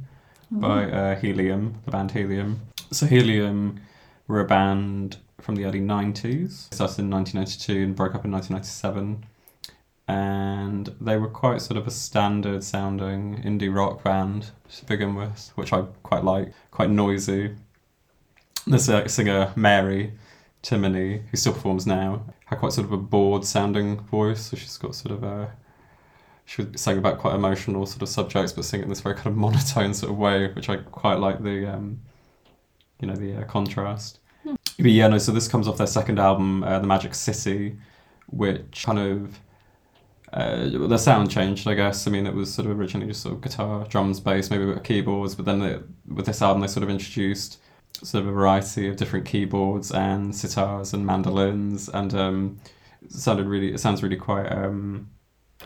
by 0.52 0.90
uh, 0.92 1.16
Helium, 1.16 1.82
the 1.86 1.92
band 1.92 2.12
Helium. 2.12 2.62
So 2.92 3.08
Helium 3.08 3.82
were 4.28 4.40
a 4.40 4.46
band 4.46 5.18
from 5.46 5.56
the 5.56 5.66
early 5.66 5.80
90s. 5.80 6.74
Started 6.74 7.00
in 7.00 7.12
1992 7.12 7.84
and 7.84 7.96
broke 7.96 8.16
up 8.16 8.25
in 8.25 8.32
1997. 8.32 9.24
And 10.08 10.96
they 11.00 11.18
were 11.18 11.30
quite 11.30 11.62
sort 11.62 11.78
of 11.78 11.86
a 11.86 11.92
standard 11.92 12.64
sounding 12.64 13.42
indie 13.44 13.74
rock 13.74 14.04
band 14.04 14.50
to 14.75 14.86
begin 14.86 15.14
with, 15.14 15.52
which 15.54 15.72
I 15.72 15.84
quite 16.02 16.24
like, 16.24 16.52
quite 16.72 16.90
noisy. 16.90 17.56
There's 18.66 18.90
a 18.90 19.08
singer, 19.08 19.54
Mary 19.56 20.14
Timony, 20.64 21.28
who 21.28 21.38
still 21.38 21.54
performs 21.54 21.86
now, 21.86 22.25
had 22.46 22.58
quite 22.58 22.74
sort 22.74 22.86
of 22.86 22.92
a 22.92 22.98
bored 22.98 23.46
sounding 23.46 24.00
voice, 24.00 24.48
so 24.48 24.58
she's 24.58 24.78
got 24.78 24.96
sort 24.96 25.14
of 25.14 25.24
a 25.24 25.52
she 26.48 26.62
was 26.62 26.80
saying 26.80 27.00
about 27.00 27.18
quite 27.18 27.34
emotional 27.34 27.88
sort 27.88 28.04
of 28.04 28.10
subjects, 28.10 28.52
but 28.52 28.66
singing 28.66 28.84
in 28.84 28.90
this 28.90 29.02
very 29.02 29.16
kind 29.16 29.28
of 29.28 29.36
monotone 29.36 29.94
sort 29.94 30.12
of 30.12 30.18
way, 30.18 30.52
which 30.54 30.70
I 30.70 30.78
quite 30.78 31.20
like 31.20 31.42
the, 31.44 31.66
um, 31.66 32.02
you 33.00 33.08
know, 33.08 33.16
the 33.16 33.38
uh, 33.38 33.44
contrast. 33.46 34.20
But 34.77 34.91
yeah, 34.91 35.08
no. 35.08 35.17
So 35.17 35.32
this 35.32 35.48
comes 35.48 35.67
off 35.67 35.77
their 35.77 35.88
second 35.88 36.20
album, 36.20 36.63
uh, 36.63 36.79
The 36.79 36.88
Magic 36.88 37.15
City, 37.15 37.77
which 38.27 38.84
kind 38.86 39.00
of 39.00 39.39
uh, 40.34 40.67
the 40.88 40.98
sound 40.98 41.32
changed, 41.32 41.67
I 41.67 41.75
guess. 41.75 42.08
I 42.08 42.12
mean, 42.12 42.27
it 42.27 42.34
was 42.34 42.53
sort 42.53 42.67
of 42.70 42.77
originally 42.77 43.08
just 43.08 43.22
sort 43.22 43.36
of 43.36 43.41
guitar, 43.41 43.86
drums, 43.86 44.20
bass, 44.20 44.50
maybe 44.50 44.63
a 44.63 44.67
bit 44.67 44.77
of 44.77 44.84
keyboards, 44.84 45.36
but 45.36 45.46
then 45.46 45.60
they, 45.60 45.79
with 46.08 46.25
this 46.25 46.41
album, 46.41 46.62
they 46.62 46.67
sort 46.67 46.84
of 46.84 46.89
introduced 46.89 47.60
sort 48.03 48.24
of 48.24 48.27
a 48.29 48.34
variety 48.34 48.89
of 48.89 48.98
different 48.98 49.25
keyboards 49.25 49.91
and 49.91 50.34
sitars 50.34 50.94
and 50.94 51.05
mandolins, 51.05 51.88
and 51.89 52.13
um, 52.13 52.60
it 53.01 53.12
sounded 53.13 53.46
really. 53.48 53.74
It 53.74 53.79
sounds 53.79 54.03
really 54.03 54.17
quite. 54.17 54.48
Um, 54.48 55.10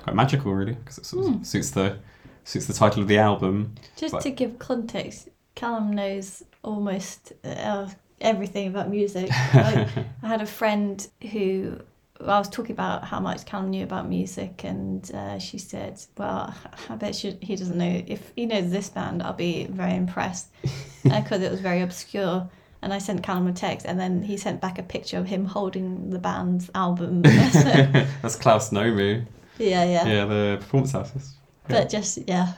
quite 0.04 0.16
magical, 0.16 0.54
really, 0.54 0.74
because 0.74 1.00
it 1.00 1.06
sort 1.06 1.26
of 1.26 1.34
Hmm. 1.34 1.44
suits 1.44 1.72
the 1.72 1.98
suits 2.44 2.68
the 2.68 2.74
title 2.74 3.02
of 3.02 3.08
the 3.08 3.18
album. 3.18 3.74
Just 3.98 4.12
But- 4.14 4.22
to 4.22 4.30
give 4.30 4.60
context, 4.60 5.30
Callum 5.56 5.92
knows 5.94 6.44
almost 6.64 7.34
uh, 7.44 7.88
everything 8.22 8.68
about 8.68 8.90
music. 8.90 9.30
I, 9.34 9.88
I 10.24 10.28
had 10.28 10.42
a 10.42 10.46
friend 10.46 11.06
who 11.32 11.80
I 12.22 12.38
was 12.38 12.50
talking 12.50 12.72
about 12.72 13.06
how 13.06 13.20
much 13.20 13.46
Callum 13.46 13.70
knew 13.70 13.84
about 13.84 14.08
music, 14.10 14.64
and 14.64 15.10
uh, 15.14 15.40
she 15.40 15.58
said, 15.58 16.02
"Well, 16.18 16.54
I 16.90 16.96
bet 16.96 17.16
she, 17.16 17.38
he 17.42 17.56
doesn't 17.56 17.78
know. 17.78 18.04
If 18.08 18.32
he 18.36 18.46
knows 18.46 18.72
this 18.72 18.90
band, 18.90 19.24
I'll 19.24 19.34
be 19.34 19.66
very 19.66 19.96
impressed 19.96 20.50
because 21.04 21.42
it 21.42 21.52
was 21.52 21.62
very 21.62 21.82
obscure." 21.82 22.50
And 22.82 22.94
I 22.94 22.98
sent 22.98 23.24
Callum 23.24 23.48
a 23.48 23.54
text, 23.54 23.86
and 23.86 24.00
then 24.00 24.24
he 24.24 24.38
sent 24.38 24.62
back 24.62 24.80
a 24.80 24.84
picture 24.84 25.18
of 25.18 25.28
him 25.28 25.46
holding 25.46 26.12
the 26.12 26.20
band's 26.20 26.70
album. 26.76 27.22
That's 27.24 28.38
Klaus 28.38 28.70
Nomi, 28.70 29.26
yeah, 29.58 29.84
yeah, 29.84 30.08
yeah, 30.08 30.26
the 30.26 30.58
performance 30.60 30.96
artist. 30.96 31.36
But 31.68 31.90
just 31.90 32.20
yeah, 32.28 32.54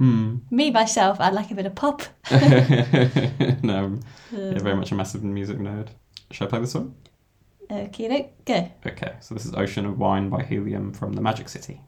Hmm. 0.00 0.36
me 0.50 0.70
myself, 0.70 1.20
I'd 1.20 1.34
like 1.34 1.50
a 1.50 1.54
bit 1.54 1.66
of 1.66 1.74
pop. 1.74 2.00
no, 2.30 4.00
yeah, 4.32 4.58
very 4.58 4.74
much 4.74 4.90
a 4.92 4.94
massive 4.94 5.22
music 5.22 5.58
nerd. 5.58 5.88
Should 6.30 6.46
I 6.46 6.48
play 6.48 6.60
this 6.60 6.72
one? 6.72 6.94
Okay, 7.70 8.32
go. 8.46 8.70
Okay, 8.86 9.16
so 9.20 9.34
this 9.34 9.44
is 9.44 9.54
Ocean 9.54 9.84
of 9.84 9.98
Wine 9.98 10.30
by 10.30 10.42
Helium 10.42 10.94
from 10.94 11.12
the 11.12 11.20
Magic 11.20 11.50
City. 11.50 11.82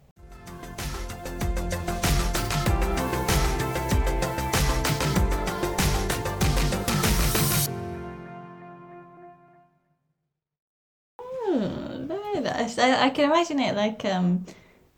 Very 11.49 12.40
nice. 12.40 12.78
I, 12.78 13.07
I 13.07 13.09
can 13.09 13.25
imagine 13.25 13.59
it 13.59 13.75
like 13.75 14.04
um, 14.04 14.45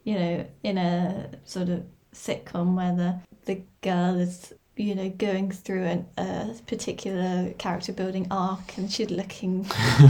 you 0.02 0.18
know, 0.18 0.47
in 0.64 0.78
a 0.78 1.30
sort 1.44 1.68
of 1.68 1.85
sitcom 2.14 2.75
where 2.75 2.94
the 2.94 3.16
the 3.44 3.62
girl 3.83 4.18
is 4.18 4.54
you 4.76 4.94
know 4.94 5.09
going 5.11 5.50
through 5.50 5.85
an, 5.85 6.06
a 6.16 6.54
particular 6.66 7.52
character 7.59 7.92
building 7.92 8.26
arc 8.30 8.76
and 8.78 8.90
she's 8.90 9.11
looking 9.11 9.66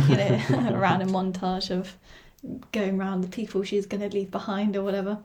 you 0.09 0.17
know 0.17 0.41
around 0.73 1.03
a 1.03 1.07
montage 1.07 1.71
of 1.71 1.97
going 2.73 2.99
around 3.01 3.23
the 3.23 3.29
people 3.29 3.63
she's 3.63 3.87
going 3.87 4.01
to 4.01 4.15
leave 4.15 4.31
behind 4.31 4.77
or 4.77 4.83
whatever. 4.83 5.19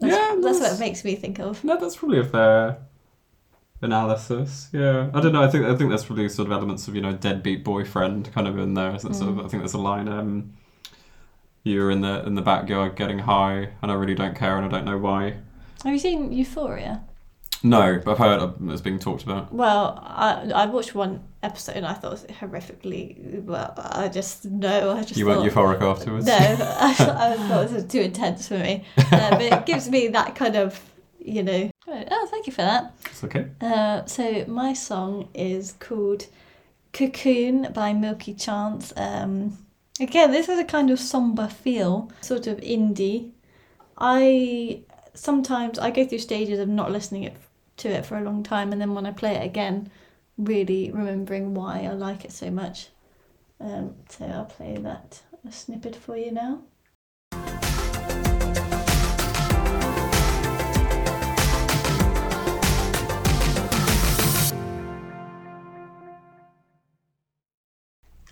That's, 0.00 0.12
Yeah, 0.12 0.36
that's 0.40 0.60
what 0.60 0.72
it 0.72 0.80
makes 0.80 1.04
me 1.04 1.14
think 1.14 1.38
of. 1.38 1.62
No, 1.62 1.78
that's 1.78 1.96
probably 1.96 2.20
a 2.20 2.24
fair 2.24 2.78
analysis. 3.80 4.68
Yeah, 4.72 5.10
I 5.12 5.20
don't 5.20 5.32
know. 5.32 5.42
I 5.42 5.48
think 5.48 5.64
I 5.64 5.76
think 5.76 5.90
there's 5.90 6.04
probably 6.04 6.28
sort 6.28 6.46
of 6.46 6.52
elements 6.52 6.88
of 6.88 6.94
you 6.94 7.00
know 7.00 7.12
deadbeat 7.12 7.64
boyfriend 7.64 8.32
kind 8.32 8.48
of 8.48 8.58
in 8.58 8.74
there. 8.74 8.94
Isn't 8.94 9.10
it? 9.10 9.14
Sort 9.14 9.30
of, 9.30 9.38
I 9.38 9.48
think 9.48 9.62
there's 9.62 9.74
a 9.74 9.78
line. 9.78 10.08
Um, 10.08 10.54
you're 11.64 11.90
in 11.90 12.00
the 12.00 12.24
in 12.26 12.34
the 12.34 12.42
backyard 12.42 12.96
getting 12.96 13.20
high, 13.20 13.70
and 13.82 13.90
I 13.90 13.94
really 13.94 14.14
don't 14.14 14.36
care, 14.36 14.56
and 14.56 14.66
I 14.66 14.68
don't 14.68 14.84
know 14.84 14.98
why. 14.98 15.36
Have 15.84 15.92
you 15.92 15.98
seen 15.98 16.32
Euphoria? 16.32 17.02
No, 17.64 18.00
but 18.04 18.12
I've 18.12 18.18
heard 18.18 18.54
it's 18.70 18.80
being 18.80 18.98
talked 18.98 19.22
about. 19.22 19.52
Well, 19.52 19.98
I 20.02 20.50
I 20.52 20.66
watched 20.66 20.94
one 20.94 21.22
episode 21.42 21.76
and 21.76 21.86
I 21.86 21.92
thought 21.94 22.12
it 22.12 22.28
was 22.28 22.36
horrifically. 22.38 23.42
Well, 23.44 23.72
I 23.76 24.08
just 24.08 24.44
no, 24.44 24.92
I 24.92 25.02
just 25.02 25.16
You 25.16 25.26
thought, 25.26 25.38
weren't 25.38 25.52
euphoric 25.52 25.80
afterwards. 25.80 26.26
No, 26.26 26.34
I, 26.36 26.90
I 26.98 27.48
thought 27.48 27.66
it 27.66 27.72
was 27.72 27.84
too 27.84 28.00
intense 28.00 28.48
for 28.48 28.58
me. 28.58 28.84
Uh, 28.96 29.30
but 29.30 29.42
it 29.42 29.66
gives 29.66 29.88
me 29.88 30.08
that 30.08 30.34
kind 30.34 30.56
of, 30.56 30.80
you 31.20 31.42
know. 31.44 31.70
Oh, 31.86 32.28
thank 32.30 32.46
you 32.46 32.52
for 32.52 32.62
that. 32.62 32.94
It's 33.06 33.22
okay. 33.24 33.46
Uh, 33.60 34.04
so 34.06 34.44
my 34.46 34.72
song 34.72 35.28
is 35.32 35.74
called 35.78 36.26
"Cocoon" 36.92 37.72
by 37.72 37.92
Milky 37.92 38.34
Chance. 38.34 38.92
Um, 38.96 39.58
again, 40.00 40.32
this 40.32 40.48
is 40.48 40.58
a 40.58 40.64
kind 40.64 40.90
of 40.90 40.98
somber 40.98 41.46
feel, 41.46 42.10
sort 42.22 42.48
of 42.48 42.58
indie. 42.58 43.30
I 43.98 44.82
sometimes 45.14 45.78
I 45.78 45.90
go 45.90 46.06
through 46.06 46.18
stages 46.18 46.58
of 46.58 46.68
not 46.68 46.90
listening 46.90 47.24
it, 47.24 47.36
to 47.78 47.88
it 47.88 48.06
for 48.06 48.16
a 48.16 48.22
long 48.22 48.42
time, 48.42 48.72
and 48.72 48.80
then 48.80 48.94
when 48.94 49.06
I 49.06 49.12
play 49.12 49.34
it 49.34 49.44
again, 49.44 49.90
really 50.38 50.90
remembering 50.90 51.54
why 51.54 51.82
I 51.82 51.92
like 51.92 52.24
it 52.24 52.32
so 52.32 52.50
much. 52.50 52.88
Um, 53.60 53.94
so 54.08 54.24
I'll 54.26 54.44
play 54.44 54.76
that 54.76 55.22
a 55.46 55.52
snippet 55.52 55.96
for 55.96 56.16
you 56.16 56.32
now. 56.32 56.62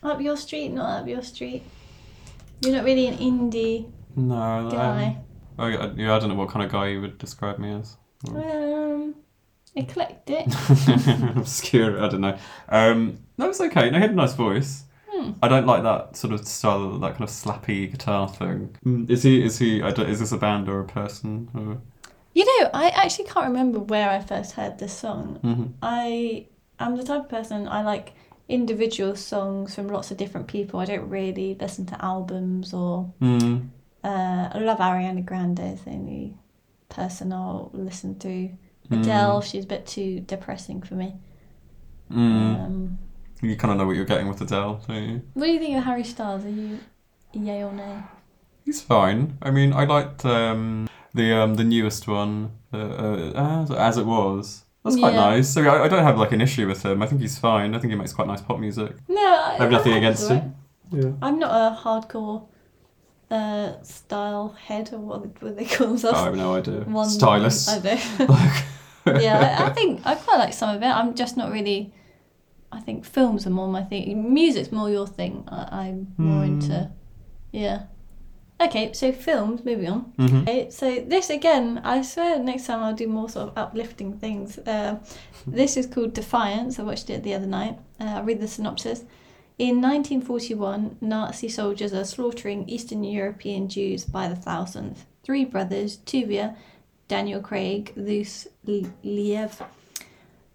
Up 0.02 0.20
your 0.20 0.37
street, 0.37 0.70
not 0.70 1.02
up 1.02 1.08
your 1.08 1.22
street. 1.22 1.62
You're 2.62 2.75
not 2.75 2.84
really 2.84 3.06
an 3.06 3.18
indie 3.18 3.90
No, 4.16 4.70
guy. 4.70 5.18
I, 5.61 5.76
I, 5.76 5.90
yeah, 5.97 6.14
I 6.14 6.19
don't 6.19 6.29
know 6.29 6.35
what 6.35 6.49
kind 6.49 6.64
of 6.64 6.73
guy 6.73 6.88
you 6.88 7.00
would 7.00 7.19
describe 7.19 7.59
me 7.59 7.73
as. 7.73 7.97
Um, 8.29 9.14
eclectic. 9.75 10.47
Obscure, 11.37 12.02
I 12.02 12.09
don't 12.09 12.21
know. 12.21 12.37
Um, 12.69 13.19
no, 13.38 13.49
it's 13.49 13.61
okay. 13.61 13.90
No, 13.90 13.97
he 13.99 14.02
had 14.02 14.11
a 14.11 14.14
nice 14.14 14.35
voice. 14.35 14.85
Hmm. 15.11 15.33
I 15.43 15.49
don't 15.49 15.67
like 15.67 15.83
that 15.83 16.17
sort 16.17 16.33
of 16.33 16.47
style, 16.47 16.99
that 16.99 17.12
kind 17.12 17.23
of 17.25 17.31
slappy 17.31 17.90
guitar 17.90 18.29
thing. 18.29 18.76
Mm, 18.85 19.11
Is 19.11 19.23
he? 19.23 19.43
Is 19.45 19.59
he? 19.59 19.83
I 19.83 19.90
don't, 19.90 20.09
is 20.09 20.21
this 20.21 20.33
a 20.33 20.37
band 20.38 20.69
or 20.69 20.81
a 20.81 20.85
person? 20.87 21.49
Or, 21.55 21.79
You 22.35 22.45
know, 22.45 22.71
I 22.75 22.90
actually 22.90 23.26
can't 23.26 23.47
remember 23.47 23.79
where 23.81 24.09
I 24.11 24.21
first 24.21 24.52
heard 24.52 24.79
this 24.79 24.93
song. 24.97 25.38
Mhm. 25.43 25.73
I 25.83 26.47
am 26.79 26.97
the 26.97 27.02
type 27.05 27.23
of 27.23 27.29
person 27.29 27.67
I 27.69 27.83
like 27.83 28.12
individual 28.49 29.14
songs 29.17 29.75
from 29.75 29.88
lots 29.88 30.11
of 30.11 30.17
different 30.17 30.47
people. 30.49 30.81
I 30.81 30.85
don't 30.85 31.09
really 31.09 31.57
listen 31.61 31.87
to 31.87 32.05
albums 32.05 32.73
or. 32.75 33.12
Mm. 33.21 33.69
Uh, 34.02 34.49
I 34.52 34.59
love 34.59 34.78
Ariana 34.78 35.25
Grande. 35.25 35.61
Is 35.61 35.83
the 35.83 35.90
only 35.90 36.37
person 36.88 37.33
I'll 37.33 37.71
listen 37.73 38.19
to. 38.21 38.28
Mm. 38.90 39.00
Adele, 39.02 39.40
she's 39.42 39.64
a 39.64 39.69
bit 39.69 39.87
too 39.87 40.21
depressing 40.21 40.83
for 40.83 40.95
me. 40.95 41.14
Mm. 42.11 42.64
Um, 42.64 42.99
You 43.42 43.57
kind 43.57 43.73
of 43.73 43.78
know 43.78 43.87
what 43.87 43.97
you're 43.97 44.04
getting 44.04 44.28
with 44.28 44.40
Adele, 44.40 44.83
don't 44.87 45.02
you? 45.02 45.23
what 45.35 45.47
do 45.47 45.52
you 45.52 45.59
think 45.61 45.76
of 45.76 45.85
Harry 45.85 46.04
Styles? 46.04 46.45
Are 46.45 46.49
you 46.50 46.78
yay 47.33 47.62
or 47.62 47.73
nay? 47.73 48.02
He's 48.64 48.83
fine. 48.83 49.38
I 49.42 49.50
mean, 49.50 49.73
I 49.73 49.85
liked 49.85 50.25
um, 50.25 50.88
the 51.14 51.33
um, 51.35 51.54
the 51.54 51.64
newest 51.64 52.07
one, 52.09 52.52
uh, 52.73 52.76
uh, 52.76 53.62
as, 53.62 53.71
as 53.71 53.99
it 53.99 54.07
was. 54.07 54.64
That's 54.85 54.97
quite 54.97 55.12
Yeah. 55.14 55.21
nice. 55.30 55.49
So 55.52 55.62
I, 55.62 55.85
I 55.85 55.88
don't 55.88 56.02
have 56.02 56.19
like 56.19 56.33
an 56.33 56.40
issue 56.40 56.66
with 56.66 56.83
him. 56.85 57.02
I 57.02 57.07
think 57.07 57.21
he's 57.21 57.38
fine. 57.38 57.75
I 57.75 57.78
think 57.78 57.92
he 57.92 57.99
makes 57.99 58.12
quite 58.12 58.26
nice 58.28 58.40
pop 58.40 58.59
music. 58.59 58.97
No, 59.09 59.21
I, 59.21 59.57
I 59.59 59.62
have 59.62 59.71
nothing 59.71 59.92
against 59.92 60.23
it's 60.23 60.30
him. 60.30 60.54
Yeah. 60.90 61.12
I'm 61.23 61.38
not 61.38 61.50
a 61.50 61.76
hardcore 61.76 62.49
uh, 63.30 63.80
style 63.82 64.54
head 64.66 64.90
or 64.92 64.99
what, 64.99 65.42
what 65.42 65.56
they 65.56 65.64
call 65.64 65.88
themselves. 65.88 66.18
I 66.18 66.25
have 66.25 66.37
no 66.37 66.54
idea. 66.54 66.80
One- 66.87 67.08
Stylist. 67.08 67.68
I 67.68 67.78
don't. 67.78 68.00
yeah, 69.22 69.58
I, 69.60 69.66
I 69.66 69.70
think 69.70 70.00
I 70.04 70.14
quite 70.14 70.38
like 70.38 70.52
some 70.52 70.75
of 70.76 70.82
it. 70.82 70.87
I'm 70.87 71.14
just 71.14 71.37
not 71.37 71.50
really. 71.52 71.92
I 72.72 72.80
think 72.80 73.04
films 73.04 73.46
are 73.46 73.50
more 73.50 73.68
my 73.68 73.82
thing. 73.82 74.32
Music's 74.32 74.70
more 74.72 74.88
your 74.90 75.06
thing. 75.06 75.44
I, 75.49 75.87
I'm 75.88 76.14
more 76.16 76.44
Hmm. 76.44 76.52
into. 76.60 76.90
Yeah. 77.52 77.82
Okay, 78.60 78.92
so 78.92 79.10
films. 79.12 79.64
Moving 79.64 79.88
on. 79.88 80.12
Mhm. 80.19 80.43
Okay, 80.43 80.71
so 80.71 81.00
this 81.08 81.30
again, 81.30 81.80
I 81.82 82.02
swear 82.02 82.38
next 82.38 82.66
time 82.66 82.80
I'll 82.82 82.95
do 82.95 83.08
more 83.08 83.28
sort 83.28 83.49
of 83.49 83.58
uplifting 83.58 84.19
things. 84.19 84.58
Uh, 84.58 84.99
this 85.47 85.76
is 85.76 85.86
called 85.86 86.12
Defiance. 86.14 86.78
I 86.78 86.82
watched 86.82 87.10
it 87.10 87.23
the 87.23 87.34
other 87.34 87.47
night. 87.47 87.78
Uh, 87.99 88.04
I'll 88.16 88.23
read 88.25 88.40
the 88.40 88.47
synopsis. 88.49 89.04
In 89.60 89.82
1941, 89.82 90.96
Nazi 91.02 91.46
soldiers 91.50 91.92
are 91.92 92.06
slaughtering 92.06 92.66
Eastern 92.66 93.04
European 93.04 93.68
Jews 93.68 94.06
by 94.06 94.26
the 94.26 94.34
thousands. 94.34 95.04
Three 95.23 95.44
brothers, 95.44 95.99
Tuvia, 95.99 96.56
Daniel 97.08 97.42
Craig, 97.42 97.92
Zus 97.94 98.49
Liev 98.66 99.62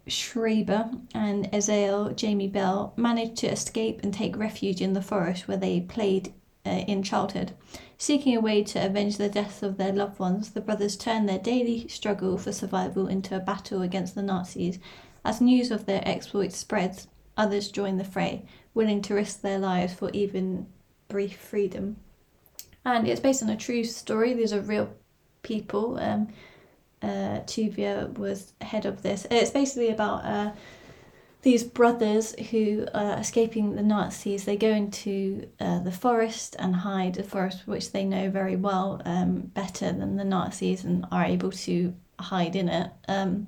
Schreiber, 0.07 0.89
and 1.13 1.51
Asael 1.51 2.15
Jamie 2.15 2.47
Bell, 2.47 2.93
managed 2.97 3.35
to 3.35 3.47
escape 3.47 3.99
and 4.01 4.11
take 4.11 4.35
refuge 4.35 4.81
in 4.81 4.93
the 4.93 5.03
forest 5.03 5.47
where 5.47 5.55
they 5.55 5.81
played 5.81 6.33
uh, 6.65 6.71
in 6.71 7.03
childhood. 7.03 7.51
Seeking 7.99 8.35
a 8.35 8.41
way 8.41 8.63
to 8.63 8.83
avenge 8.83 9.17
the 9.17 9.29
deaths 9.29 9.61
of 9.61 9.77
their 9.77 9.93
loved 9.93 10.17
ones, 10.17 10.49
the 10.49 10.61
brothers 10.61 10.97
turn 10.97 11.27
their 11.27 11.37
daily 11.37 11.87
struggle 11.89 12.39
for 12.39 12.51
survival 12.51 13.05
into 13.05 13.35
a 13.35 13.39
battle 13.39 13.83
against 13.83 14.15
the 14.15 14.23
Nazis. 14.23 14.79
As 15.23 15.39
news 15.39 15.69
of 15.69 15.85
their 15.85 16.01
exploits 16.07 16.57
spreads, 16.57 17.07
others 17.37 17.69
join 17.69 17.97
the 17.97 18.03
fray, 18.03 18.45
willing 18.75 19.01
to 19.01 19.15
risk 19.15 19.41
their 19.41 19.57
lives 19.57 19.93
for 19.93 20.11
even 20.11 20.67
brief 21.07 21.37
freedom. 21.37 21.95
And 22.83 23.07
it's 23.07 23.19
based 23.19 23.41
on 23.41 23.49
a 23.49 23.57
true 23.57 23.83
story. 23.83 24.33
These 24.33 24.53
are 24.53 24.61
real 24.61 24.93
people. 25.41 25.97
Um, 25.99 26.27
uh, 27.01 27.41
Tuvia 27.47 28.15
was 28.17 28.53
head 28.61 28.85
of 28.85 29.01
this. 29.01 29.25
It's 29.31 29.49
basically 29.49 29.89
about 29.89 30.25
uh, 30.25 30.51
these 31.41 31.63
brothers 31.63 32.35
who 32.51 32.87
are 32.93 33.17
escaping 33.19 33.75
the 33.75 33.81
Nazis. 33.81 34.45
They 34.45 34.57
go 34.57 34.69
into 34.69 35.47
uh, 35.59 35.79
the 35.79 35.91
forest 35.91 36.55
and 36.59 36.75
hide, 36.75 37.15
the 37.15 37.23
forest 37.23 37.67
which 37.67 37.91
they 37.91 38.05
know 38.05 38.29
very 38.29 38.55
well, 38.55 39.01
um, 39.05 39.41
better 39.53 39.91
than 39.91 40.17
the 40.17 40.23
Nazis, 40.23 40.83
and 40.83 41.05
are 41.11 41.25
able 41.25 41.51
to 41.51 41.93
hide 42.19 42.55
in 42.55 42.69
it. 42.69 42.91
Um, 43.07 43.47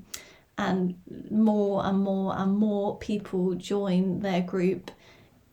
and 0.60 0.96
more 1.30 1.86
and 1.86 2.00
more 2.00 2.36
and 2.36 2.58
more 2.58 2.98
people 2.98 3.54
join 3.54 4.22
their 4.22 4.42
group 4.42 4.90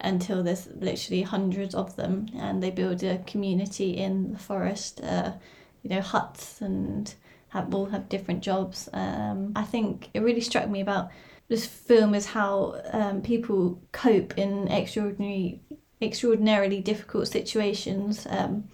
until 0.04 0.42
there's 0.42 0.68
literally 0.68 1.22
hundreds 1.22 1.74
of 1.74 1.96
them, 1.96 2.26
and 2.36 2.62
they 2.62 2.70
build 2.70 3.02
a 3.02 3.18
community 3.18 3.96
in 3.96 4.32
the 4.32 4.38
forest. 4.38 5.00
Uh, 5.00 5.32
you 5.82 5.90
know, 5.90 6.00
huts 6.00 6.60
and 6.60 7.14
have 7.48 7.74
all 7.74 7.86
have 7.86 8.08
different 8.08 8.42
jobs. 8.42 8.88
Um, 8.92 9.52
I 9.54 9.62
think 9.62 10.10
it 10.14 10.20
really 10.20 10.40
struck 10.40 10.68
me 10.68 10.80
about 10.80 11.10
this 11.48 11.66
film 11.66 12.14
is 12.14 12.26
how 12.26 12.80
um, 12.92 13.20
people 13.22 13.80
cope 13.92 14.38
in 14.38 14.68
extraordinary, 14.68 15.60
extraordinarily 16.00 16.80
difficult 16.80 17.28
situations. 17.28 18.26
Um, 18.30 18.64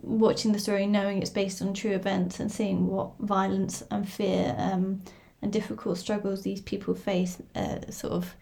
watching 0.00 0.52
the 0.52 0.58
story, 0.58 0.86
knowing 0.86 1.20
it's 1.20 1.30
based 1.30 1.60
on 1.60 1.74
true 1.74 1.92
events, 1.92 2.40
and 2.40 2.50
seeing 2.50 2.86
what 2.86 3.10
violence 3.20 3.82
and 3.90 4.08
fear 4.08 4.54
um, 4.58 5.02
and 5.42 5.52
difficult 5.52 5.98
struggles 5.98 6.42
these 6.42 6.60
people 6.60 6.94
face, 6.94 7.38
uh, 7.56 7.90
sort 7.90 8.12
of 8.12 8.34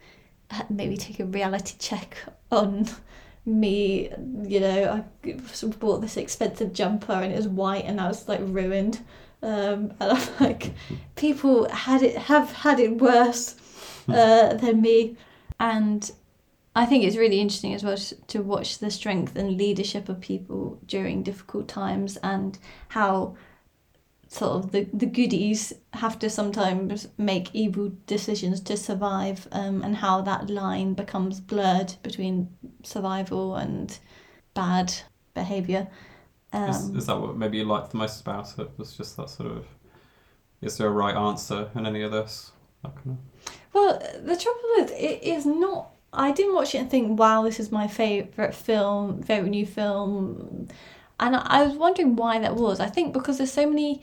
maybe 0.69 0.97
take 0.97 1.19
a 1.19 1.25
reality 1.25 1.75
check 1.79 2.17
on 2.51 2.87
me. 3.45 4.09
You 4.43 4.59
know, 4.59 5.05
I 5.25 5.33
bought 5.79 6.01
this 6.01 6.17
expensive 6.17 6.73
jumper 6.73 7.13
and 7.13 7.31
it 7.31 7.37
was 7.37 7.47
white, 7.47 7.85
and 7.85 7.99
I 7.99 8.07
was 8.07 8.27
like 8.27 8.41
ruined. 8.43 8.99
Um, 9.41 9.93
and 9.99 10.11
I'm 10.11 10.29
like, 10.39 10.73
people 11.15 11.69
had 11.69 12.01
it 12.03 12.17
have 12.17 12.51
had 12.51 12.79
it 12.79 12.97
worse 12.97 13.55
uh, 14.09 14.53
than 14.55 14.81
me, 14.81 15.17
and 15.59 16.09
I 16.75 16.85
think 16.85 17.03
it's 17.03 17.17
really 17.17 17.39
interesting 17.39 17.73
as 17.73 17.83
well 17.83 17.97
to 17.97 18.43
watch 18.43 18.77
the 18.77 18.91
strength 18.91 19.35
and 19.35 19.57
leadership 19.57 20.09
of 20.09 20.21
people 20.21 20.79
during 20.85 21.23
difficult 21.23 21.67
times 21.67 22.17
and 22.17 22.57
how 22.89 23.35
sort 24.29 24.63
of 24.63 24.71
the, 24.71 24.87
the 24.93 25.05
goodies 25.05 25.73
have 25.93 26.19
to 26.19 26.29
sometimes 26.29 27.07
make 27.17 27.53
evil 27.53 27.91
decisions 28.05 28.59
to 28.61 28.75
survive 28.75 29.47
um, 29.51 29.81
and 29.83 29.95
how 29.95 30.21
that 30.21 30.49
line 30.49 30.93
becomes 30.93 31.39
blurred 31.39 31.93
between 32.03 32.49
survival 32.83 33.55
and 33.55 33.99
bad 34.53 34.93
behaviour. 35.33 35.87
Um, 36.53 36.69
is, 36.69 36.89
is 36.89 37.05
that 37.07 37.19
what 37.19 37.37
maybe 37.37 37.57
you 37.57 37.65
liked 37.65 37.91
the 37.91 37.97
most 37.97 38.21
about 38.21 38.57
it? 38.59 38.69
Was 38.77 38.95
just 38.95 39.17
that 39.17 39.29
sort 39.29 39.51
of. 39.51 39.65
Is 40.61 40.77
there 40.77 40.87
a 40.87 40.91
right 40.91 41.15
answer 41.15 41.69
in 41.75 41.85
any 41.85 42.01
of 42.01 42.11
this? 42.11 42.51
Kind 42.83 43.17
of. 43.17 43.53
Well, 43.73 43.99
the 44.23 44.35
trouble 44.35 44.59
is, 44.79 44.91
it 44.91 45.23
is 45.23 45.45
not. 45.45 45.91
I 46.13 46.31
didn't 46.31 46.55
watch 46.55 46.73
it 46.73 46.79
and 46.79 46.89
think, 46.89 47.19
"Wow, 47.19 47.43
this 47.43 47.59
is 47.59 47.71
my 47.71 47.87
favorite 47.87 48.55
film, 48.55 49.21
favorite 49.23 49.49
new 49.49 49.65
film," 49.65 50.67
and 51.19 51.35
I 51.35 51.63
was 51.63 51.75
wondering 51.75 52.15
why 52.15 52.39
that 52.39 52.55
was. 52.55 52.79
I 52.79 52.87
think 52.87 53.13
because 53.13 53.37
there's 53.37 53.51
so 53.51 53.67
many 53.67 54.01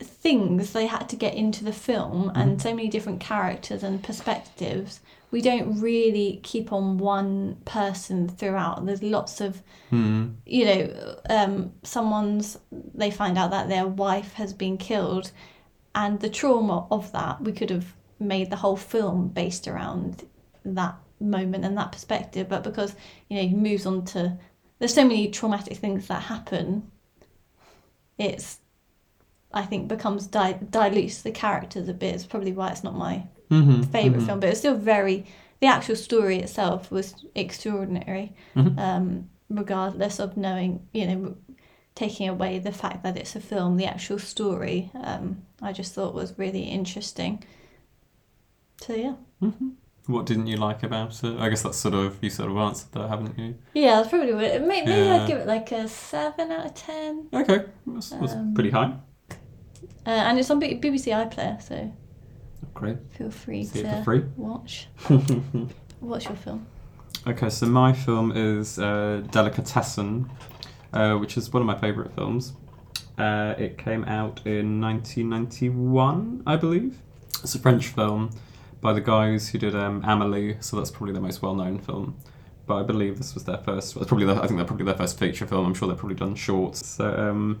things 0.00 0.72
they 0.72 0.86
had 0.86 1.08
to 1.08 1.16
get 1.16 1.34
into 1.34 1.64
the 1.64 1.72
film 1.72 2.30
and 2.34 2.62
so 2.62 2.72
many 2.74 2.88
different 2.88 3.20
characters 3.20 3.82
and 3.82 4.02
perspectives. 4.02 5.00
We 5.30 5.42
don't 5.42 5.80
really 5.80 6.40
keep 6.42 6.72
on 6.72 6.98
one 6.98 7.56
person 7.64 8.28
throughout. 8.28 8.86
There's 8.86 9.02
lots 9.02 9.40
of 9.40 9.62
Hmm. 9.90 10.28
you 10.46 10.64
know, 10.66 11.16
um, 11.28 11.72
someone's 11.82 12.58
they 12.94 13.10
find 13.10 13.36
out 13.38 13.50
that 13.50 13.68
their 13.68 13.86
wife 13.86 14.34
has 14.34 14.52
been 14.52 14.76
killed, 14.76 15.32
and 15.94 16.20
the 16.20 16.30
trauma 16.30 16.86
of 16.90 17.10
that, 17.12 17.42
we 17.42 17.52
could 17.52 17.70
have 17.70 17.94
made 18.20 18.50
the 18.50 18.56
whole 18.56 18.76
film 18.76 19.28
based 19.28 19.66
around 19.66 20.24
that 20.64 20.96
moment 21.20 21.64
and 21.64 21.76
that 21.76 21.92
perspective. 21.92 22.48
But 22.48 22.62
because 22.62 22.94
you 23.28 23.36
know 23.36 23.48
he 23.48 23.54
moves 23.54 23.86
on 23.86 24.04
to, 24.06 24.38
there's 24.78 24.94
so 24.94 25.04
many 25.04 25.28
traumatic 25.28 25.76
things 25.78 26.06
that 26.06 26.22
happen. 26.24 26.90
It's, 28.18 28.58
I 29.52 29.62
think, 29.62 29.88
becomes 29.88 30.26
di- 30.26 30.58
dilutes 30.70 31.22
the 31.22 31.30
characters 31.30 31.88
a 31.88 31.94
bit. 31.94 32.14
It's 32.14 32.26
probably 32.26 32.52
why 32.52 32.70
it's 32.70 32.84
not 32.84 32.94
my 32.96 33.24
Mm-hmm. 33.50 33.82
favorite 33.84 34.22
film, 34.24 34.40
but 34.40 34.50
it's 34.50 34.58
still 34.58 34.76
very. 34.76 35.24
The 35.60 35.66
actual 35.68 35.96
story 35.96 36.36
itself 36.38 36.90
was 36.90 37.14
extraordinary, 37.34 38.34
Mhm. 38.54 38.78
um, 38.78 39.30
regardless 39.48 40.18
of 40.20 40.36
knowing, 40.36 40.86
you 40.92 41.06
know, 41.06 41.36
taking 41.94 42.28
away 42.28 42.58
the 42.58 42.72
fact 42.72 43.02
that 43.04 43.16
it's 43.16 43.34
a 43.34 43.40
film. 43.40 43.76
The 43.78 43.86
actual 43.86 44.18
story, 44.18 44.90
um, 44.94 45.42
I 45.62 45.72
just 45.72 45.94
thought 45.94 46.14
was 46.14 46.38
really 46.38 46.64
interesting. 46.64 47.42
So 48.80 48.94
yeah, 48.94 49.14
What 50.06 50.26
didn't 50.26 50.46
you 50.46 50.56
like 50.56 50.82
about 50.82 51.22
it? 51.24 51.38
I 51.40 51.48
guess 51.48 51.62
that's 51.62 51.76
sort 51.78 51.94
of 51.94 52.18
you 52.22 52.30
sort 52.30 52.50
of 52.50 52.56
answered 52.58 52.92
that, 52.92 53.08
haven't 53.08 53.38
you? 53.38 53.54
yeah, 53.74 53.96
that's 53.96 54.08
probably 54.10 54.32
what. 54.34 54.42
Maybe, 54.62 54.86
maybe 54.86 54.90
Yeah. 54.92 55.22
I'd 55.22 55.26
give 55.28 55.38
it 55.38 55.46
like 55.46 55.72
a 55.72 55.88
seven 55.88 56.52
out 56.52 56.66
of 56.66 56.74
ten, 56.74 57.28
Okay, 57.32 57.64
that's, 57.86 58.10
that's 58.10 58.32
Um, 58.34 58.54
pretty 58.54 58.70
high. 58.70 58.94
Uh, 60.06 60.10
and 60.10 60.38
it's 60.38 60.50
on 60.50 60.58
B- 60.58 60.78
BBC 60.82 61.12
iPlayer, 61.12 61.60
so 61.62 61.92
Great. 62.74 62.96
feel 63.10 63.30
free 63.30 63.64
See 63.64 63.82
to 63.82 64.02
free. 64.04 64.24
watch. 64.36 64.88
What's 66.00 66.24
your 66.26 66.36
film? 66.36 66.66
Okay, 67.26 67.50
so 67.50 67.66
my 67.66 67.92
film 67.92 68.32
is 68.34 68.78
uh, 68.78 69.22
Delicatessen, 69.30 70.30
uh, 70.92 71.14
which 71.16 71.36
is 71.36 71.52
one 71.52 71.60
of 71.62 71.66
my 71.66 71.76
favourite 71.78 72.12
films. 72.14 72.52
Uh, 73.18 73.54
it 73.58 73.76
came 73.78 74.04
out 74.04 74.40
in 74.46 74.80
1991, 74.80 76.42
I 76.46 76.56
believe. 76.56 76.98
It's 77.42 77.54
a 77.54 77.58
French 77.58 77.88
film 77.88 78.30
by 78.80 78.92
the 78.92 79.00
guys 79.00 79.48
who 79.48 79.58
did 79.58 79.74
um, 79.74 80.02
Amelie, 80.04 80.56
so 80.60 80.76
that's 80.76 80.90
probably 80.90 81.12
their 81.12 81.22
most 81.22 81.42
well-known 81.42 81.78
film. 81.80 82.16
But 82.66 82.76
I 82.76 82.82
believe 82.84 83.18
this 83.18 83.34
was 83.34 83.44
their 83.44 83.58
first. 83.58 83.96
Well, 83.96 84.04
probably 84.04 84.26
their, 84.26 84.36
I 84.36 84.46
think 84.46 84.56
they're 84.58 84.64
probably 84.66 84.84
their 84.86 84.94
first 84.94 85.18
feature 85.18 85.46
film. 85.46 85.66
I'm 85.66 85.74
sure 85.74 85.88
they've 85.88 85.96
probably 85.98 86.16
done 86.16 86.34
shorts. 86.34 86.86
So 86.86 87.12
um, 87.12 87.60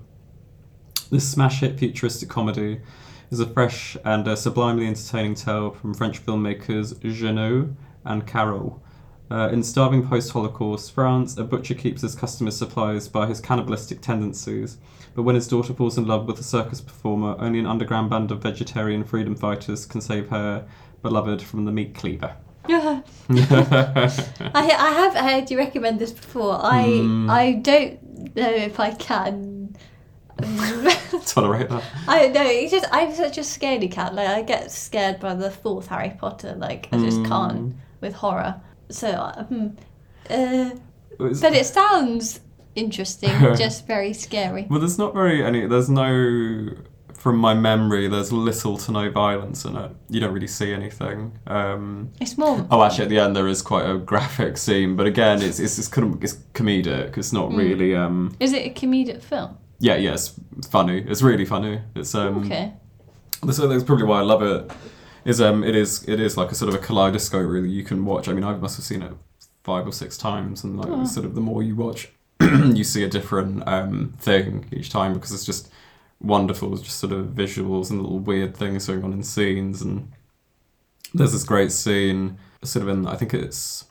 this 1.10 1.30
smash 1.30 1.60
hit 1.60 1.78
futuristic 1.78 2.28
comedy 2.28 2.80
is 3.30 3.40
a 3.40 3.46
fresh 3.46 3.96
and 4.04 4.26
uh, 4.26 4.36
sublimely 4.36 4.86
entertaining 4.86 5.34
tale 5.34 5.70
from 5.70 5.94
French 5.94 6.24
filmmakers 6.24 6.94
Jeunet 7.00 7.74
and 8.04 8.26
Caro. 8.26 8.80
Uh, 9.30 9.50
in 9.52 9.62
starving 9.62 10.06
post 10.06 10.32
Holocaust 10.32 10.92
France, 10.92 11.36
a 11.36 11.44
butcher 11.44 11.74
keeps 11.74 12.00
his 12.00 12.14
customers 12.14 12.56
supplies 12.56 13.08
by 13.08 13.26
his 13.26 13.40
cannibalistic 13.40 14.00
tendencies. 14.00 14.78
But 15.14 15.22
when 15.22 15.34
his 15.34 15.46
daughter 15.46 15.74
falls 15.74 15.98
in 15.98 16.06
love 16.06 16.26
with 16.26 16.38
a 16.40 16.42
circus 16.42 16.80
performer, 16.80 17.36
only 17.38 17.58
an 17.58 17.66
underground 17.66 18.08
band 18.08 18.30
of 18.30 18.42
vegetarian 18.42 19.04
freedom 19.04 19.34
fighters 19.34 19.84
can 19.84 20.00
save 20.00 20.28
her 20.30 20.66
beloved 21.02 21.42
from 21.42 21.66
the 21.66 21.72
meat 21.72 21.94
cleaver. 21.94 22.34
I, 22.68 23.02
I 24.54 24.92
have 24.92 25.14
heard 25.14 25.50
you 25.50 25.58
recommend 25.58 25.98
this 25.98 26.12
before. 26.12 26.58
I 26.62 26.84
Mm. 26.84 27.30
I 27.30 27.52
don't 27.52 28.36
know 28.36 28.50
if 28.50 28.78
I 28.78 28.90
can. 28.92 29.57
Tolerate 31.26 31.68
that. 31.68 31.82
I 32.06 32.18
don't 32.20 32.32
know. 32.34 32.46
It's 32.48 32.72
just 32.72 32.86
I'm 32.92 33.12
such 33.14 33.38
a 33.38 33.42
scaredy 33.42 33.90
cat. 33.90 34.14
Like 34.14 34.28
I 34.28 34.42
get 34.42 34.70
scared 34.70 35.20
by 35.20 35.34
the 35.34 35.50
fourth 35.50 35.88
Harry 35.88 36.14
Potter. 36.18 36.54
Like 36.56 36.88
I 36.92 36.98
just 36.98 37.18
Mm. 37.20 37.28
can't 37.28 37.74
with 38.00 38.14
horror. 38.14 38.60
So 38.90 39.08
uh, 39.08 39.44
hmm. 39.44 39.66
uh, 40.30 40.70
It's- 41.20 41.40
but 41.40 41.54
it 41.54 41.66
sounds 41.66 42.40
interesting. 42.74 43.30
just 43.56 43.86
very 43.86 44.12
scary. 44.12 44.66
Well, 44.70 44.78
there's 44.80 44.98
not 44.98 45.14
very 45.14 45.44
any. 45.44 45.66
There's 45.66 45.88
no. 45.90 46.68
From 47.14 47.36
my 47.36 47.52
memory, 47.52 48.06
there's 48.06 48.30
little 48.32 48.78
to 48.78 48.92
no 48.92 49.10
violence 49.10 49.64
in 49.64 49.76
it. 49.76 49.90
You 50.08 50.20
don't 50.20 50.32
really 50.32 50.46
see 50.46 50.72
anything. 50.72 51.36
Um, 51.48 52.12
It's 52.20 52.38
more. 52.38 52.64
oh, 52.70 52.84
actually, 52.84 53.04
at 53.04 53.08
the 53.10 53.18
end 53.18 53.34
there 53.34 53.48
is 53.48 53.60
quite 53.60 53.90
a 53.90 53.98
graphic 53.98 54.56
scene, 54.56 54.94
but 54.94 55.04
again, 55.06 55.42
it's 55.42 55.58
it's 55.58 55.78
it's, 55.78 55.88
it's 55.88 56.34
comedic. 56.54 57.18
It's 57.18 57.32
not 57.32 57.50
Mm. 57.50 57.56
really. 57.58 57.96
Um, 57.96 58.36
Is 58.38 58.52
it 58.52 58.64
a 58.66 58.70
comedic 58.70 59.20
film? 59.20 59.58
Yeah, 59.80 59.96
yeah, 59.96 60.12
it's 60.14 60.34
funny. 60.70 61.04
It's 61.06 61.22
really 61.22 61.44
funny. 61.44 61.80
It's 61.94 62.14
um. 62.14 62.44
Okay. 62.44 62.72
So 63.52 63.68
that's 63.68 63.84
probably 63.84 64.04
why 64.06 64.18
I 64.18 64.22
love 64.22 64.42
it. 64.42 64.70
Is 65.24 65.40
um, 65.40 65.62
it 65.62 65.76
is 65.76 66.04
it 66.08 66.20
is 66.20 66.36
like 66.36 66.50
a 66.50 66.54
sort 66.54 66.68
of 66.74 66.80
a 66.80 66.84
kaleidoscope 66.84 67.48
really. 67.48 67.68
You 67.68 67.84
can 67.84 68.04
watch. 68.04 68.28
I 68.28 68.32
mean, 68.32 68.44
I 68.44 68.54
must 68.56 68.76
have 68.76 68.84
seen 68.84 69.02
it 69.02 69.12
five 69.62 69.86
or 69.86 69.92
six 69.92 70.16
times, 70.16 70.64
and 70.64 70.76
like 70.78 70.88
Oh. 70.88 71.04
sort 71.04 71.26
of 71.26 71.34
the 71.34 71.40
more 71.40 71.62
you 71.62 71.76
watch, 71.76 72.08
you 72.40 72.82
see 72.84 73.04
a 73.04 73.08
different 73.08 73.66
um 73.68 74.14
thing 74.18 74.66
each 74.72 74.90
time 74.90 75.12
because 75.14 75.32
it's 75.32 75.44
just 75.44 75.70
wonderful. 76.20 76.72
It's 76.72 76.82
just 76.82 76.98
sort 76.98 77.12
of 77.12 77.26
visuals 77.26 77.90
and 77.90 78.00
little 78.02 78.18
weird 78.18 78.56
things 78.56 78.86
going 78.86 79.04
on 79.04 79.12
in 79.12 79.22
scenes, 79.22 79.82
and 79.82 80.10
there's 81.14 81.32
this 81.32 81.44
great 81.44 81.70
scene 81.72 82.38
sort 82.64 82.82
of 82.84 82.88
in 82.88 83.06
I 83.06 83.16
think 83.16 83.34
it's 83.34 83.84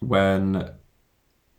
when. 0.00 0.70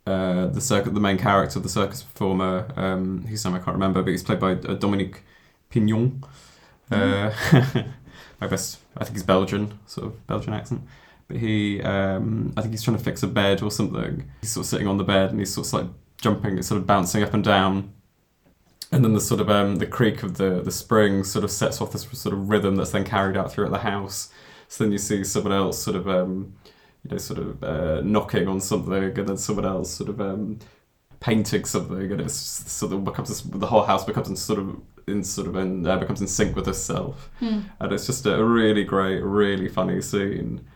Uh, 0.06 0.46
the 0.46 0.60
circuit, 0.60 0.94
the 0.94 1.00
main 1.00 1.18
character, 1.18 1.60
the 1.60 1.68
circus 1.68 2.02
performer, 2.02 2.66
um, 2.76 3.24
whose 3.26 3.44
name 3.44 3.54
I 3.54 3.58
can't 3.58 3.74
remember, 3.74 4.02
but 4.02 4.10
he's 4.10 4.22
played 4.22 4.40
by 4.40 4.52
uh, 4.52 4.74
Dominique 4.74 5.22
Pignon. 5.68 6.24
Uh, 6.90 7.30
I 8.40 8.46
guess 8.48 8.78
I 8.96 9.04
think 9.04 9.16
he's 9.16 9.22
Belgian, 9.22 9.78
sort 9.86 10.06
of 10.06 10.26
Belgian 10.26 10.54
accent. 10.54 10.82
But 11.28 11.36
he, 11.36 11.82
um, 11.82 12.52
I 12.56 12.62
think 12.62 12.72
he's 12.72 12.82
trying 12.82 12.96
to 12.96 13.02
fix 13.04 13.22
a 13.22 13.28
bed 13.28 13.62
or 13.62 13.70
something. 13.70 14.28
He's 14.40 14.50
sort 14.50 14.64
of 14.64 14.70
sitting 14.70 14.88
on 14.88 14.96
the 14.96 15.04
bed 15.04 15.30
and 15.30 15.38
he's 15.38 15.52
sort 15.54 15.66
of 15.68 15.72
like 15.72 15.86
jumping, 16.16 16.60
sort 16.62 16.80
of 16.80 16.86
bouncing 16.86 17.22
up 17.22 17.34
and 17.34 17.44
down. 17.44 17.92
And 18.90 19.04
then 19.04 19.12
the 19.12 19.20
sort 19.20 19.40
of 19.40 19.48
um, 19.48 19.76
the 19.76 19.86
creak 19.86 20.24
of 20.24 20.38
the 20.38 20.60
the 20.60 20.72
spring 20.72 21.22
sort 21.22 21.44
of 21.44 21.52
sets 21.52 21.80
off 21.80 21.92
this 21.92 22.02
sort 22.10 22.34
of 22.34 22.48
rhythm 22.48 22.74
that's 22.74 22.90
then 22.90 23.04
carried 23.04 23.36
out 23.36 23.52
throughout 23.52 23.70
the 23.70 23.78
house. 23.78 24.30
So 24.66 24.82
then 24.82 24.92
you 24.92 24.98
see 24.98 25.22
someone 25.22 25.52
else 25.52 25.80
sort 25.80 25.96
of 25.96 26.08
um, 26.08 26.54
you 27.04 27.10
know 27.10 27.18
sort 27.18 27.38
of 27.40 27.62
uh, 27.64 28.00
knocking 28.02 28.48
on 28.48 28.60
something, 28.60 29.18
and 29.18 29.28
then 29.28 29.36
someone 29.36 29.64
else 29.66 29.90
sort 29.90 30.10
of 30.10 30.20
um, 30.20 30.58
painting 31.20 31.64
something, 31.64 32.12
and 32.12 32.20
it's 32.20 32.34
sort 32.34 32.92
of 32.92 33.04
becomes 33.04 33.42
the 33.42 33.66
whole 33.66 33.82
house 33.84 34.04
becomes 34.04 34.28
in 34.28 34.36
sort 34.36 34.58
of 34.58 34.80
in 35.06 35.24
sort 35.24 35.48
of 35.48 35.56
in 35.56 35.86
uh, 35.86 35.96
becomes 35.98 36.20
in 36.20 36.26
sync 36.28 36.56
with 36.56 36.68
itself, 36.68 37.30
Hmm. 37.40 37.60
and 37.80 37.92
it's 37.92 38.06
just 38.06 38.26
a 38.26 38.42
really 38.44 38.84
great, 38.84 39.22
really 39.22 39.68
funny 39.68 40.00
scene. 40.02 40.66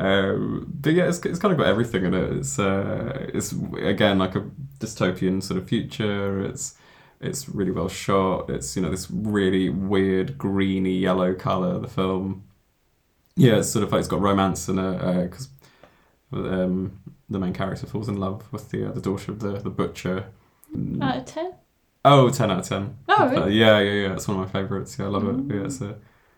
Um, 0.00 0.66
but 0.80 0.94
yeah, 0.94 1.08
it's, 1.08 1.24
it's 1.24 1.38
kind 1.38 1.52
of 1.52 1.58
got 1.58 1.68
everything 1.68 2.04
in 2.04 2.14
it. 2.14 2.32
It's 2.32 2.58
uh, 2.58 3.28
it's 3.32 3.52
again 3.80 4.18
like 4.18 4.34
a 4.34 4.44
dystopian 4.80 5.42
sort 5.42 5.58
of 5.60 5.68
future. 5.68 6.40
It's 6.44 6.74
it's 7.20 7.48
really 7.48 7.70
well 7.70 7.88
shot. 7.88 8.50
It's 8.50 8.74
you 8.76 8.82
know 8.82 8.90
this 8.90 9.10
really 9.10 9.68
weird 9.68 10.36
greeny 10.38 10.98
yellow 10.98 11.34
color. 11.34 11.78
The 11.78 11.88
film, 11.88 12.44
yeah, 13.36 13.58
it's 13.58 13.70
sort 13.70 13.84
of 13.84 13.92
like 13.92 14.00
it's 14.00 14.08
got 14.08 14.20
romance 14.20 14.68
in 14.68 14.78
it 14.78 15.30
because 15.30 15.48
um, 16.32 17.00
the 17.28 17.38
main 17.38 17.52
character 17.52 17.86
falls 17.86 18.08
in 18.08 18.18
love 18.18 18.44
with 18.52 18.70
the 18.70 18.88
uh, 18.88 18.92
the 18.92 19.00
daughter 19.00 19.32
of 19.32 19.40
the 19.40 19.52
the 19.58 19.70
butcher. 19.70 20.26
Out 21.00 21.16
of 21.18 21.24
ten. 21.26 21.54
Oh, 22.08 22.30
10 22.30 22.52
out 22.52 22.60
of 22.60 22.68
10. 22.68 22.96
Oh, 23.08 23.28
really? 23.28 23.42
Uh, 23.42 23.46
yeah, 23.46 23.80
yeah, 23.80 23.92
yeah. 24.06 24.12
It's 24.12 24.28
one 24.28 24.38
of 24.38 24.46
my 24.46 24.52
favourites. 24.60 24.96
Yeah, 24.96 25.06
I 25.06 25.08
love 25.08 25.26
it. 25.26 25.52
Yeah, 25.52 25.64
it's 25.64 25.80
a, 25.80 25.96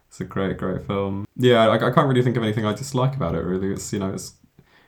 it's 0.08 0.18
a 0.18 0.24
great, 0.24 0.56
great 0.56 0.86
film. 0.86 1.26
Yeah, 1.36 1.68
I, 1.68 1.74
I 1.74 1.90
can't 1.90 2.08
really 2.08 2.22
think 2.22 2.38
of 2.38 2.42
anything 2.42 2.64
I 2.64 2.72
dislike 2.72 3.14
about 3.14 3.34
it, 3.34 3.40
really. 3.40 3.72
It's, 3.72 3.92
you 3.92 3.98
know, 3.98 4.10
it's 4.10 4.32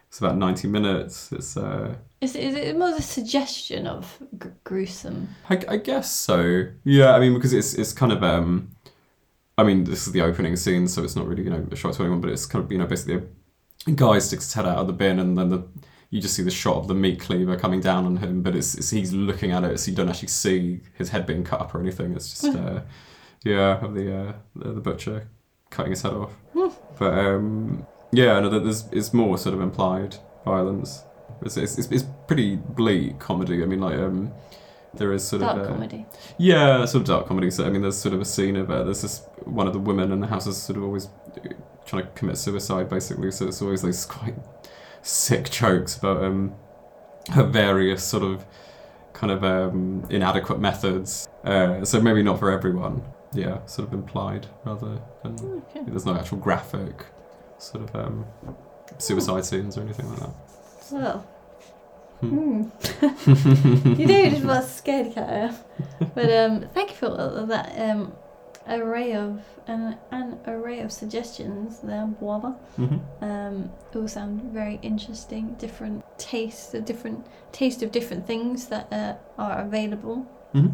it's 0.09 0.19
about 0.21 0.39
90 0.39 0.69
minutes. 0.69 1.33
It's, 1.33 1.55
uh, 1.55 1.97
Is 2.23 2.35
it, 2.35 2.45
is 2.45 2.55
it 2.55 2.79
more 2.79 2.93
the 2.95 3.03
suggestion 3.03 3.87
of 3.87 4.23
gr- 4.39 4.49
gruesome? 4.65 5.29
I, 5.51 5.61
I 5.69 5.77
guess 5.77 6.11
so. 6.11 6.69
Yeah, 6.83 7.13
I 7.15 7.21
mean, 7.21 7.35
because 7.35 7.53
it's, 7.53 7.75
it's 7.75 7.93
kind 7.93 8.11
of, 8.11 8.25
um, 8.25 8.71
I 9.59 9.63
mean, 9.65 9.85
this 9.85 10.07
is 10.07 10.15
the 10.15 10.23
opening 10.23 10.57
scene, 10.57 10.89
so 10.89 11.05
it's 11.05 11.15
not 11.15 11.27
really, 11.27 11.45
you 11.45 11.51
know, 11.51 11.65
a 11.71 11.77
shock 11.77 11.93
to 11.97 12.03
anyone, 12.03 12.23
but 12.23 12.31
it's 12.31 12.47
kind 12.47 12.65
of, 12.65 12.73
you 12.73 12.79
know, 12.79 12.87
basically 12.87 13.17
a 13.17 13.23
guy 13.95 14.19
sticks 14.19 14.45
his 14.47 14.53
head 14.55 14.67
out 14.67 14.79
of 14.79 14.87
the 14.87 14.93
bin 14.93 15.19
and 15.19 15.37
then 15.39 15.49
the, 15.49 15.63
you 16.11 16.21
just 16.21 16.35
see 16.35 16.43
the 16.43 16.51
shot 16.51 16.77
of 16.77 16.89
the 16.89 16.95
meat 16.95 17.21
cleaver 17.21 17.57
coming 17.57 17.81
down 17.81 18.05
on 18.05 18.17
him, 18.17 18.43
but 18.43 18.55
it's, 18.57 18.75
it's 18.75 18.91
he's 18.91 19.13
looking 19.13 19.53
at 19.53 19.63
it, 19.65 19.79
so 19.79 19.91
you 19.91 19.97
don't 19.97 20.09
actually 20.09 20.29
see 20.29 20.81
his 20.95 21.09
head 21.11 21.25
being 21.27 21.45
cut 21.45 21.61
up 21.61 21.75
or 21.75 21.81
anything. 21.81 22.13
It's 22.15 22.31
just, 22.41 22.57
uh, 22.57 22.81
yeah, 23.45 23.79
of 23.85 23.95
the, 23.95 24.17
uh, 24.29 24.33
the 24.57 24.73
the 24.73 24.81
butcher 24.81 25.29
cutting 25.71 25.93
his 25.93 26.03
head 26.03 26.13
off. 26.13 26.33
But 26.99 27.17
um, 27.19 27.87
yeah, 28.13 28.41
no, 28.41 28.49
there- 28.51 28.59
there's 28.61 28.89
it's 28.91 29.15
more 29.15 29.39
sort 29.39 29.55
of 29.55 29.61
implied 29.61 30.17
violence. 30.45 31.05
It's, 31.43 31.57
it's, 31.57 31.79
it's, 31.79 31.89
it's 31.93 32.05
pretty 32.27 32.57
bleak 32.57 33.19
comedy. 33.21 33.63
I 33.63 33.67
mean, 33.67 33.81
like 33.81 33.95
um, 33.97 34.33
there 34.93 35.13
is 35.13 35.23
sort 35.27 35.43
Dark 35.43 35.59
of 35.59 35.65
uh, 35.65 35.69
comedy. 35.69 36.07
yeah, 36.39 36.85
sort 36.87 37.03
of 37.03 37.07
dark 37.07 37.27
comedy. 37.29 37.51
So 37.53 37.65
I 37.65 37.71
mean, 37.71 37.83
there's 37.83 37.97
sort 37.97 38.15
of 38.15 38.21
a 38.21 38.25
scene 38.25 38.57
of 38.57 38.69
uh, 38.69 38.83
there's 38.83 39.01
this 39.03 39.23
one 39.45 39.69
of 39.69 39.73
the 39.73 39.79
women 39.79 40.11
in 40.11 40.19
the 40.19 40.27
house 40.27 40.49
is 40.49 40.61
sort 40.61 40.77
of 40.77 40.83
always 40.83 41.09
trying 41.91 42.05
to 42.05 42.09
commit 42.11 42.39
suicide, 42.39 42.89
basically. 42.89 43.31
So 43.33 43.49
it's 43.49 43.61
always 43.61 43.83
those 43.83 44.07
quite 44.07 44.35
sick 45.03 45.51
jokes 45.51 45.97
about 45.97 46.23
um, 46.23 46.55
her 47.31 47.43
various 47.43 48.03
sort 48.05 48.23
of 48.23 48.45
kind 49.13 49.33
of 49.33 49.43
um, 49.45 50.07
inadequate 50.09 50.61
methods. 50.61 51.29
Uh, 51.45 51.85
so 51.85 52.01
maybe 52.01 52.23
not 52.23 52.39
for 52.39 52.51
everyone. 52.51 53.03
Yeah, 53.33 53.65
sort 53.67 53.89
of 53.89 53.95
implied 53.95 54.47
rather 54.65 55.01
than 55.23 55.63
Okay. 55.71 55.85
there's 55.87 56.05
no 56.07 56.17
actual 56.17 56.39
graphic 56.39 57.07
sort 57.59 57.85
of 57.85 57.95
um, 57.95 58.27
suicide 58.99 59.45
scenes 59.45 59.77
or 59.77 59.83
anything 59.83 60.09
like 60.11 60.21
that. 60.21 60.35
Well. 60.93 61.27
Hmm. 62.21 62.63
Hmm. 62.65 63.93
you 64.01 64.07
know 64.07 64.31
just 64.31 64.45
what 64.45 64.65
a 64.65 64.67
scared 64.67 65.15
cat 65.15 65.29
I 65.29 65.33
am. 65.33 65.55
But 66.15 66.31
um, 66.33 66.69
thank 66.75 66.91
you 66.91 66.97
for 66.97 67.07
all 67.07 67.19
of 67.19 67.49
that. 67.49 67.73
Um, 67.79 68.13
array 68.71 69.15
of 69.15 69.41
an, 69.67 69.97
an 70.11 70.39
array 70.47 70.81
of 70.81 70.91
suggestions 70.93 71.81
there, 71.81 72.07
Boaba. 72.21 72.55
hmm 72.77 72.99
Um, 73.21 73.71
all 73.95 74.09
sound 74.09 74.43
very 74.53 74.79
interesting. 74.83 75.55
Different 75.59 76.05
tastes, 76.19 76.75
a 76.75 76.81
different 76.81 77.27
taste 77.53 77.83
of 77.83 77.91
different 77.93 78.27
things 78.27 78.67
that 78.69 78.93
uh, 78.93 79.15
are 79.39 79.61
available. 79.61 80.27
Mhm. 80.55 80.73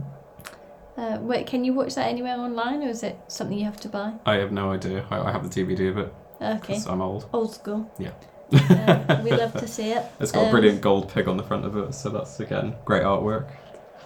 Uh, 0.97 1.19
wait, 1.21 1.47
can 1.47 1.65
you 1.65 1.75
watch 1.75 1.95
that 1.95 2.09
anywhere 2.09 2.37
online, 2.39 2.83
or 2.83 2.89
is 2.89 3.03
it 3.03 3.19
something 3.29 3.59
you 3.59 3.65
have 3.67 3.81
to 3.81 3.89
buy? 3.89 4.13
I 4.25 4.37
have 4.37 4.51
no 4.53 4.71
idea. 4.73 5.05
I, 5.11 5.19
I 5.29 5.33
have 5.33 5.43
the 5.43 5.51
DVD 5.65 5.89
of 5.91 5.99
it 5.99 6.15
Okay, 6.41 6.81
I'm 6.89 7.03
old. 7.03 7.27
old 7.33 7.53
school. 7.55 7.91
Yeah. 7.99 8.13
Uh, 8.53 9.21
we 9.25 9.31
love 9.33 9.53
to 9.55 9.67
see 9.77 9.91
it. 9.93 10.05
It's 10.21 10.33
got 10.33 10.43
a 10.43 10.47
Um, 10.47 10.51
brilliant 10.53 10.81
gold 10.81 11.09
pig 11.13 11.29
on 11.29 11.37
the 11.37 11.43
front 11.43 11.65
of 11.67 11.77
it, 11.77 11.95
so 11.95 12.09
that's 12.11 12.41
again 12.41 12.75
great 12.85 13.03
artwork. 13.03 13.49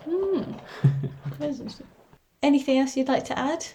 Interesting. 1.40 1.86
Anything 2.42 2.78
else 2.78 2.96
you'd 2.96 3.08
like 3.08 3.24
to 3.26 3.38
add? 3.38 3.66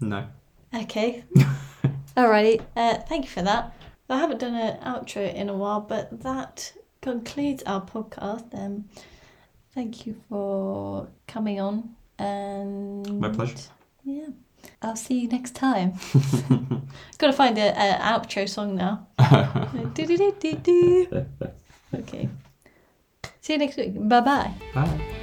No. 0.00 0.26
Okay. 0.74 1.24
Alrighty. 2.16 2.62
Uh, 2.76 2.98
thank 3.08 3.24
you 3.24 3.30
for 3.30 3.42
that. 3.42 3.74
I 4.08 4.18
haven't 4.18 4.38
done 4.38 4.54
an 4.54 4.78
outro 4.82 5.32
in 5.34 5.48
a 5.48 5.54
while, 5.54 5.80
but 5.80 6.22
that 6.22 6.72
concludes 7.00 7.62
our 7.64 7.80
podcast. 7.80 8.54
Um, 8.54 8.84
thank 9.74 10.06
you 10.06 10.16
for 10.28 11.08
coming 11.26 11.60
on. 11.60 11.94
And 12.18 13.20
My 13.20 13.30
pleasure. 13.30 13.56
Yeah. 14.04 14.28
I'll 14.82 14.96
see 14.96 15.20
you 15.20 15.28
next 15.28 15.54
time. 15.54 15.94
Got 17.18 17.26
to 17.28 17.32
find 17.32 17.58
a, 17.58 17.70
a 17.70 17.98
outro 17.98 18.48
song 18.48 18.76
now. 18.76 19.06
Okay. 21.94 22.28
See 23.40 23.52
you 23.54 23.58
next 23.58 23.76
week. 23.76 23.94
Bye 24.08 24.20
bye. 24.20 24.54
Bye. 24.74 25.20